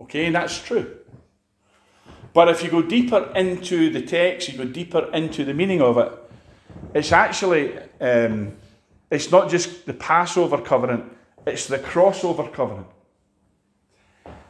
Okay, 0.00 0.26
and 0.26 0.34
that's 0.34 0.60
true. 0.62 0.98
But 2.32 2.48
if 2.48 2.62
you 2.62 2.70
go 2.70 2.82
deeper 2.82 3.32
into 3.34 3.90
the 3.90 4.02
text, 4.02 4.48
you 4.48 4.58
go 4.58 4.64
deeper 4.64 5.10
into 5.12 5.44
the 5.44 5.54
meaning 5.54 5.80
of 5.80 5.96
it, 5.98 6.12
it's 6.96 7.12
actually, 7.12 7.78
um, 8.00 8.56
it's 9.10 9.30
not 9.30 9.50
just 9.50 9.84
the 9.84 9.92
Passover 9.92 10.58
covenant, 10.62 11.04
it's 11.46 11.66
the 11.66 11.78
crossover 11.78 12.50
covenant. 12.50 12.86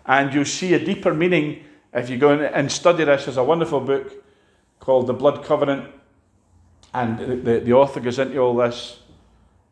And 0.06 0.32
you'll 0.32 0.44
see 0.44 0.72
a 0.74 0.78
deeper 0.78 1.12
meaning 1.12 1.64
if 1.92 2.08
you 2.08 2.18
go 2.18 2.38
and 2.38 2.70
study 2.70 3.02
this. 3.02 3.24
There's 3.24 3.36
a 3.36 3.42
wonderful 3.42 3.80
book 3.80 4.12
called 4.78 5.08
The 5.08 5.12
Blood 5.12 5.44
Covenant. 5.44 5.90
And 6.94 7.18
the, 7.18 7.36
the, 7.36 7.60
the 7.60 7.72
author 7.72 7.98
goes 7.98 8.20
into 8.20 8.38
all 8.38 8.54
this. 8.54 9.00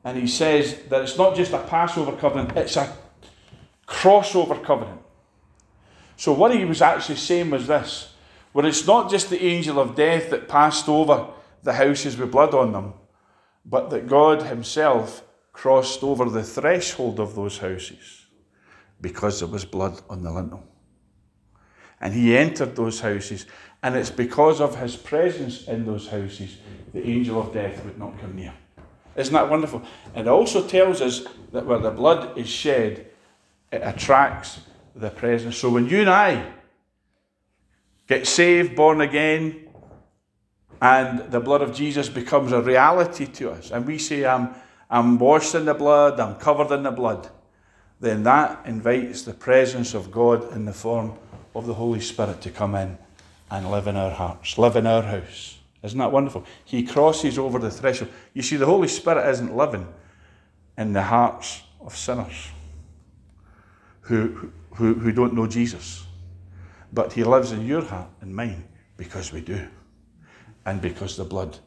And 0.02 0.18
he 0.18 0.26
says 0.26 0.74
that 0.88 1.02
it's 1.02 1.16
not 1.16 1.37
just 1.37 1.52
a 1.52 1.60
Passover 1.60 2.12
covenant, 2.16 2.56
it's 2.56 2.76
a 2.76 2.94
crossover 3.87 4.60
covenant. 4.62 5.00
So, 6.16 6.32
what 6.32 6.54
he 6.54 6.64
was 6.64 6.82
actually 6.82 7.16
saying 7.16 7.50
was 7.50 7.68
this 7.68 8.14
where 8.52 8.66
it's 8.66 8.87
not 8.87 9.10
just 9.10 9.30
the 9.30 9.42
angel 9.42 9.80
of 9.80 9.96
death 9.96 10.30
that 10.30 10.48
passed 10.48 10.88
over 10.88 11.28
the 11.64 11.72
houses 11.72 12.16
with 12.16 12.31
blood 12.31 12.55
on 12.55 12.72
them, 12.72 12.94
but 13.64 13.90
that 13.90 14.07
God 14.07 14.42
Himself 14.42 15.24
crossed 15.53 16.03
over 16.03 16.29
the 16.29 16.42
threshold 16.42 17.18
of 17.18 17.35
those 17.35 17.59
houses 17.59 18.27
because 19.00 19.40
there 19.40 19.48
was 19.48 19.64
blood 19.64 20.00
on 20.09 20.22
the 20.22 20.31
lintel. 20.31 20.62
And 22.00 22.12
He 22.12 22.37
entered 22.37 22.77
those 22.77 23.00
houses, 23.00 23.46
and 23.83 23.96
it's 23.96 24.11
because 24.11 24.61
of 24.61 24.79
His 24.79 24.94
presence 24.94 25.66
in 25.66 25.87
those 25.87 26.09
houses 26.09 26.59
the 26.92 27.05
angel 27.09 27.40
of 27.40 27.53
death 27.53 27.85
would 27.85 27.98
not 27.98 28.18
come 28.20 28.37
near. 28.37 28.55
Isn't 29.16 29.35
that 29.35 29.48
wonderful? 29.48 29.83
It 30.14 30.29
also 30.29 30.66
tells 30.66 31.00
us 31.00 31.27
that 31.53 31.66
where 31.66 31.79
the 31.79 31.90
blood 31.90 32.37
is 32.37 32.48
shed, 32.48 33.07
it 33.72 33.83
attracts 33.83 34.61
the 34.94 35.11
presence. 35.11 35.57
So 35.57 35.70
when 35.70 35.88
you 35.88 36.00
and 36.00 36.11
I 36.11 36.53
get 38.07 38.27
saved, 38.27 38.77
born 38.77 39.00
again, 39.00 39.63
and 40.85 41.33
the 41.33 41.40
blood 41.40 41.62
of 41.62 41.75
Jesus 41.75 42.11
becomes 42.11 42.53
a 42.53 42.61
reality 42.61 43.25
to 43.25 43.53
us, 43.53 43.70
and 43.70 43.87
we 43.87 43.97
say, 43.97 44.27
I'm, 44.27 44.51
I'm 44.90 45.18
washed 45.18 45.55
in 45.55 45.64
the 45.64 45.73
blood, 45.73 46.20
I'm 46.20 46.35
covered 46.35 46.70
in 46.75 46.83
the 46.83 46.90
blood, 46.90 47.31
then 48.01 48.23
that 48.25 48.66
invites 48.66 49.23
the 49.23 49.33
presence 49.33 49.94
of 49.94 50.12
God 50.12 50.53
in 50.53 50.66
the 50.66 50.75
form 50.75 51.14
of 51.55 51.66
the 51.66 51.73
Holy 51.73 52.01
Spirit 52.01 52.42
to 52.42 52.51
come 52.51 52.75
in 52.75 52.99
and 53.51 53.70
live 53.70 53.87
in 53.87 53.97
our 53.97 54.11
hearts, 54.11 54.59
live 54.59 54.77
in 54.77 54.87
our 54.87 55.01
house. 55.01 55.57
Isn't 55.83 55.99
that 56.01 56.12
wonderful? 56.12 56.44
He 56.66 56.83
crosses 56.83 57.38
over 57.38 57.59
the 57.59 57.70
threshold. 57.70 58.11
You 58.35 58.42
see, 58.42 58.57
the 58.57 58.66
Holy 58.66 58.88
Spirit 58.88 59.27
isn't 59.31 59.57
living 59.57 59.88
in 60.77 60.92
the 60.92 61.03
hearts 61.03 61.62
of 61.81 61.97
sinners 61.97 62.49
who, 64.03 64.53
who, 64.75 64.92
who 64.92 65.12
don't 65.12 65.33
know 65.33 65.47
Jesus. 65.47 66.05
But 66.92 67.14
He 67.14 67.25
lives 67.25 67.53
in 67.53 67.64
your 67.64 67.83
heart 67.83 68.11
and 68.20 68.37
mine 68.37 68.64
because 68.99 69.33
we 69.33 69.40
do. 69.40 69.66
And 70.66 70.81
because 70.81 71.16
the 71.16 71.24
blood 71.24 71.59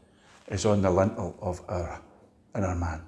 is 0.49 0.65
on 0.65 0.81
the 0.81 0.89
lintel 0.89 1.38
of 1.41 1.62
our 1.67 2.01
inner 2.55 2.75
man. 2.75 3.01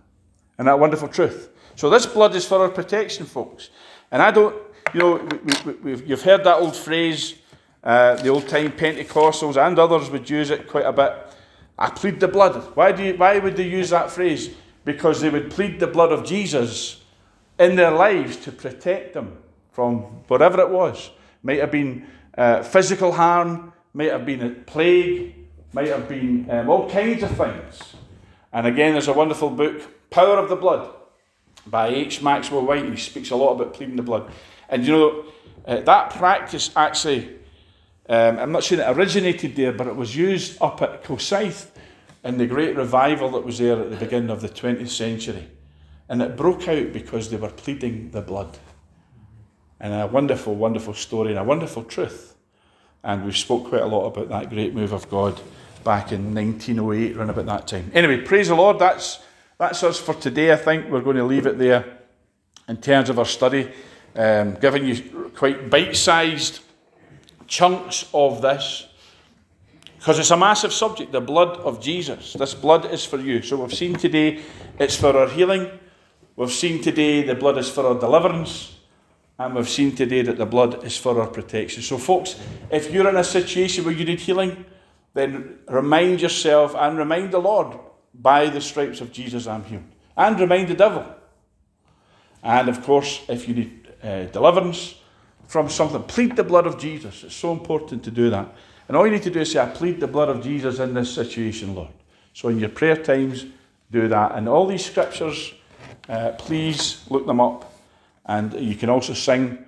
And 0.58 0.67
that 0.67 0.80
wonderful 0.80 1.08
truth. 1.08 1.49
So 1.75 1.89
this 1.89 2.06
blood 2.06 2.36
is 2.36 2.45
for 2.45 2.60
our 2.60 2.69
protection, 2.69 3.25
folks. 3.25 3.69
And 4.12 4.21
I 4.21 4.32
don't, 4.32 4.56
you 4.93 4.99
know, 4.99 5.30
we, 5.65 5.73
we, 5.73 6.04
you've 6.06 6.23
heard 6.23 6.43
that 6.43 6.58
old 6.58 6.75
phrase, 6.75 7.36
uh, 7.84 8.15
the 8.15 8.30
old 8.30 8.47
time 8.47 8.71
Pentecostals 8.73 9.56
and 9.56 9.80
others 9.80 10.10
would 10.10 10.30
use 10.30 10.49
it 10.49 10.67
quite 10.67 10.86
a 10.86 10.91
bit. 10.91 11.13
I 11.78 11.89
plead 11.89 12.19
the 12.19 12.28
blood. 12.28 12.75
Why, 12.75 12.91
do 12.91 13.04
you, 13.04 13.13
why 13.15 13.39
would 13.39 13.56
they 13.56 13.67
use 13.67 13.91
that 13.91 14.12
phrase? 14.12 14.49
Because 14.84 15.21
they 15.21 15.30
would 15.30 15.49
plead 15.49 15.80
the 15.80 15.88
blood 15.88 16.12
of 16.12 16.25
Jesus 16.25 17.02
in 17.58 17.75
their 17.75 17.91
lives 17.91 18.36
to 18.38 18.52
protect 18.52 19.13
them 19.13 19.38
from 19.71 19.99
whatever 20.28 20.60
it 20.60 20.69
was. 20.69 21.12
Might 21.41 21.60
have 21.60 21.71
been 21.71 22.06
uh, 22.38 22.63
physical 22.63 23.13
harm, 23.13 23.71
might 23.93 24.12
have 24.12 24.25
been 24.25 24.41
a 24.41 24.49
plague, 24.49 25.36
might 25.73 25.88
have 25.88 26.08
been 26.08 26.49
um, 26.49 26.69
all 26.69 26.89
kinds 26.89 27.23
of 27.23 27.36
things. 27.36 27.95
And 28.51 28.65
again, 28.65 28.93
there's 28.93 29.08
a 29.08 29.13
wonderful 29.13 29.49
book, 29.49 30.10
Power 30.10 30.38
of 30.38 30.49
the 30.49 30.55
Blood, 30.55 30.89
by 31.67 31.88
H. 31.89 32.21
Maxwell 32.21 32.65
Whyte. 32.65 32.89
He 32.89 32.97
speaks 32.97 33.29
a 33.29 33.36
lot 33.36 33.53
about 33.53 33.73
pleading 33.73 33.95
the 33.95 34.03
blood. 34.03 34.32
And 34.67 34.86
you 34.86 34.93
know, 34.93 35.25
uh, 35.65 35.82
that 35.82 36.12
practice 36.12 36.71
actually, 36.75 37.36
um, 38.08 38.39
I'm 38.39 38.51
not 38.51 38.63
saying 38.63 38.82
it 38.82 38.86
originated 38.86 39.55
there, 39.55 39.71
but 39.71 39.88
it 39.88 39.95
was 39.95 40.15
used 40.15 40.60
up 40.62 40.82
at 40.82 41.03
Kilsyth 41.03 41.67
in 42.23 42.38
the 42.38 42.47
great 42.47 42.75
revival 42.75 43.29
that 43.32 43.45
was 43.45 43.60
there 43.60 43.79
at 43.79 43.91
the 43.91 43.97
beginning 43.97 44.32
of 44.32 44.41
the 44.41 44.49
20th 44.49 44.89
century. 44.89 45.47
And 46.08 46.21
it 46.21 46.36
broke 46.36 46.67
out 46.67 46.91
because 46.91 47.29
they 47.29 47.38
were 47.38 47.51
pleading 47.51 48.10
the 48.12 48.21
blood. 48.21 48.58
And 49.79 49.93
a 49.93 50.08
wonderful, 50.08 50.55
wonderful 50.55 50.95
story 50.95 51.29
and 51.29 51.39
a 51.39 51.43
wonderful 51.43 51.84
truth. 51.84 52.36
And 53.03 53.23
we 53.23 53.32
spoke 53.32 53.69
quite 53.69 53.84
a 53.84 53.88
lot 53.88 54.08
about 54.08 54.29
that 54.29 54.49
great 54.49 54.73
move 54.73 54.91
of 54.91 55.08
God 55.10 55.39
back 55.84 56.12
in 56.12 56.34
1908, 56.36 57.18
around 57.18 57.30
about 57.30 57.46
that 57.46 57.68
time. 57.68 57.92
Anyway, 57.94 58.22
praise 58.22 58.48
the 58.48 58.56
Lord. 58.56 58.80
That's, 58.80 59.20
that's 59.58 59.84
us 59.84 60.00
for 60.00 60.13
today. 60.13 60.52
I 60.52 60.56
think 60.56 60.89
we're 60.89 61.02
going 61.02 61.18
to 61.18 61.24
leave 61.24 61.46
it 61.46 61.58
there 61.58 62.00
in 62.68 62.78
terms 62.78 63.10
of 63.10 63.20
our 63.20 63.26
study, 63.26 63.72
um, 64.15 64.56
giving 64.56 64.86
you 64.86 65.32
quite 65.36 65.70
bite 65.70 65.96
sized 65.96 66.60
chunks 67.48 68.06
of 68.13 68.42
this. 68.42 68.88
Because 69.98 70.20
it's 70.20 70.32
a 70.32 70.38
massive 70.38 70.72
subject, 70.72 71.12
the 71.12 71.20
blood 71.20 71.58
of 71.58 71.82
Jesus. 71.82 72.34
This 72.34 72.54
blood 72.54 72.86
is 72.86 73.04
for 73.04 73.18
you. 73.18 73.42
So 73.42 73.58
we've 73.58 73.74
seen 73.74 73.96
today 73.96 74.42
it's 74.80 74.96
for 74.96 75.18
our 75.18 75.28
healing. 75.28 75.70
We've 76.38 76.52
seen 76.52 76.82
today 76.82 77.24
the 77.24 77.36
blood 77.36 77.58
is 77.58 77.70
for 77.70 77.86
our 77.86 78.00
deliverance. 78.00 78.78
And 79.38 79.56
we've 79.56 79.70
seen 79.70 79.96
today 79.96 80.22
that 80.22 80.38
the 80.38 80.46
blood 80.46 80.86
is 80.86 80.98
for 80.98 81.20
our 81.20 81.28
protection. 81.28 81.82
So, 81.82 81.98
folks, 81.98 82.36
if 82.70 82.92
you're 82.92 83.08
in 83.08 83.15
a 83.15 83.24
situation 83.24 83.86
where 83.86 83.94
you 83.94 84.06
need 84.06 84.20
healing, 84.20 84.65
then 85.19 85.60
remind 85.67 86.21
yourself 86.21 86.75
and 86.75 86.97
remind 86.97 87.32
the 87.32 87.39
Lord, 87.39 87.77
by 88.13 88.47
the 88.47 88.62
stripes 88.62 89.01
of 89.01 89.12
Jesus 89.12 89.47
I'm 89.47 89.63
healed. 89.63 89.84
And 90.17 90.39
remind 90.39 90.67
the 90.67 90.75
devil. 90.75 91.05
And 92.43 92.69
of 92.69 92.84
course, 92.84 93.21
if 93.27 93.47
you 93.47 93.55
need 93.55 93.88
uh, 94.03 94.23
deliverance 94.25 94.95
from 95.47 95.69
something, 95.69 96.03
plead 96.03 96.36
the 96.36 96.43
blood 96.43 96.65
of 96.65 96.79
Jesus. 96.79 97.23
It's 97.23 97.36
so 97.36 97.51
important 97.51 98.03
to 98.03 98.12
do 98.12 98.29
that. 98.29 98.53
And 98.88 98.97
all 98.97 99.05
you 99.05 99.12
need 99.12 99.23
to 99.23 99.29
do 99.29 99.41
is 99.41 99.51
say, 99.51 99.60
I 99.60 99.67
plead 99.67 99.99
the 99.99 100.08
blood 100.08 100.29
of 100.29 100.41
Jesus 100.41 100.79
in 100.79 100.93
this 100.93 101.13
situation, 101.13 101.75
Lord. 101.75 101.89
So 102.34 102.49
in 102.49 102.60
your 102.60 102.69
prayer 102.69 102.95
times, 102.95 103.45
do 103.91 104.08
that. 104.08 104.36
And 104.36 104.47
all 104.49 104.67
these 104.67 104.86
scriptures, 104.86 105.53
uh, 106.08 106.32
please 106.38 107.05
look 107.10 107.25
them 107.27 107.39
up. 107.39 107.71
And 108.25 108.53
you 108.53 108.75
can 108.75 108.89
also 108.89 109.13
sing 109.13 109.65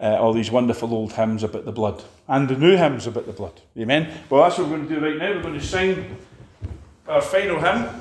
uh, 0.00 0.16
all 0.16 0.32
these 0.32 0.50
wonderful 0.50 0.92
old 0.94 1.12
hymns 1.12 1.42
about 1.42 1.64
the 1.64 1.72
blood 1.72 2.02
and 2.28 2.48
the 2.48 2.56
new 2.56 2.76
hymns 2.76 3.06
about 3.06 3.26
the 3.26 3.32
blood. 3.32 3.60
Amen. 3.76 4.12
Well, 4.30 4.42
that's 4.42 4.58
what 4.58 4.68
we're 4.68 4.76
going 4.76 4.88
to 4.88 4.94
do 4.94 5.04
right 5.04 5.16
now. 5.16 5.36
We're 5.36 5.42
going 5.42 5.54
to 5.54 5.64
sing 5.64 6.16
our 7.08 7.20
final 7.20 7.58
hymn 7.58 8.00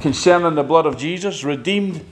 concerning 0.00 0.54
the 0.54 0.62
blood 0.62 0.86
of 0.86 0.96
Jesus, 0.96 1.44
redeemed 1.44 2.04